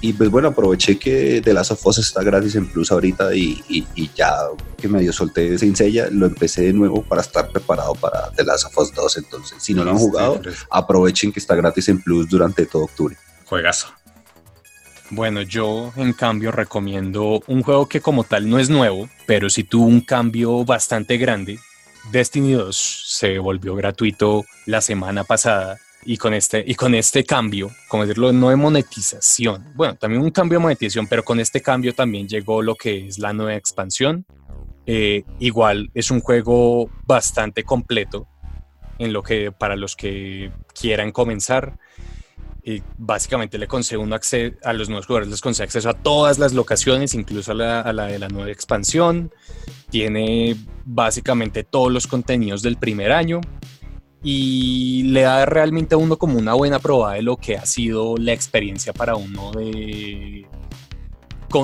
[0.00, 3.62] y pues bueno, aproveché que The Last of Us está gratis en Plus ahorita y,
[3.68, 4.34] y, ya
[4.76, 8.66] que medio solté esa insella, lo empecé de nuevo para estar preparado para The Last
[8.66, 9.18] of Us 2.
[9.18, 10.40] Entonces, si no lo han jugado,
[10.70, 13.16] aprovechen que está gratis en Plus durante todo octubre.
[13.44, 13.88] Juegazo.
[15.10, 19.64] Bueno, yo en cambio recomiendo un juego que como tal no es nuevo, pero sí
[19.64, 21.58] tuvo un cambio bastante grande
[22.10, 27.70] Destiny 2 se volvió gratuito la semana pasada y con este, y con este cambio,
[27.88, 31.94] como decirlo, no de monetización, bueno, también un cambio de monetización, pero con este cambio
[31.94, 34.24] también llegó lo que es la nueva expansión.
[34.86, 38.26] Eh, igual es un juego bastante completo
[38.98, 41.78] en lo que para los que quieran comenzar.
[42.62, 46.38] Y básicamente le concede uno acceso a los nuevos jugadores, les concede acceso a todas
[46.38, 49.32] las locaciones, incluso a la, a la de la nueva expansión.
[49.90, 53.40] Tiene básicamente todos los contenidos del primer año
[54.22, 58.16] y le da realmente a uno como una buena prueba de lo que ha sido
[58.16, 60.46] la experiencia para uno de,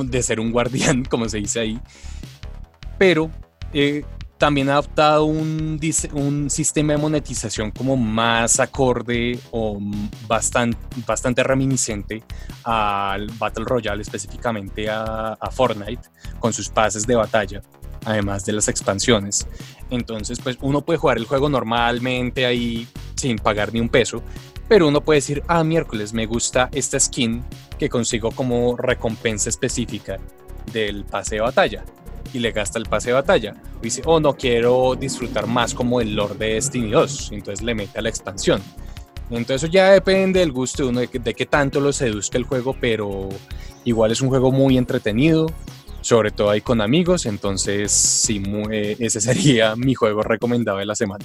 [0.04, 1.80] de ser un guardián, como se dice ahí.
[2.98, 3.30] Pero
[3.74, 4.04] eh,
[4.38, 5.80] también ha adoptado un,
[6.12, 9.78] un, sistema de monetización como más acorde o
[10.26, 12.22] bastante, bastante reminiscente
[12.64, 17.62] al Battle Royale, específicamente a, a Fortnite, con sus pases de batalla,
[18.06, 19.46] además de las expansiones.
[19.90, 24.22] Entonces, pues uno puede jugar el juego normalmente ahí sin pagar ni un peso,
[24.68, 27.44] pero uno puede decir, ah, miércoles, me gusta esta skin
[27.78, 30.18] que consigo como recompensa específica
[30.72, 31.84] del pase de batalla
[32.32, 33.54] y le gasta el pase de batalla.
[33.78, 37.74] O dice, oh, no quiero disfrutar más como el Lord de Destiny 2, entonces le
[37.74, 38.62] mete a la expansión.
[39.30, 43.28] Entonces ya depende del gusto de uno, de qué tanto lo seduzca el juego, pero
[43.84, 45.46] igual es un juego muy entretenido,
[46.06, 48.40] sobre todo ahí con amigos, entonces sí,
[48.70, 51.24] eh, ese sería mi juego recomendado de la semana.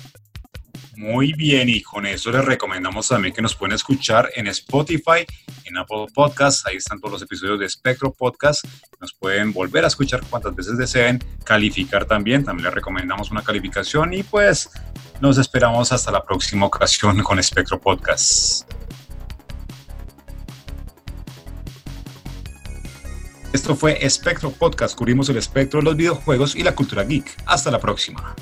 [0.98, 5.24] Muy bien, y con eso les recomendamos también que nos pueden escuchar en Spotify,
[5.66, 8.66] en Apple Podcasts, ahí están todos los episodios de Spectro Podcast,
[9.00, 14.16] nos pueden volver a escuchar cuantas veces deseen, calificar también, también les recomendamos una calificación
[14.16, 14.72] y pues
[15.20, 18.68] nos esperamos hasta la próxima ocasión con Spectro Podcast.
[23.54, 27.26] Esto fue Spectro Podcast, cubrimos el espectro de los videojuegos y la cultura geek.
[27.46, 28.34] Hasta la próxima.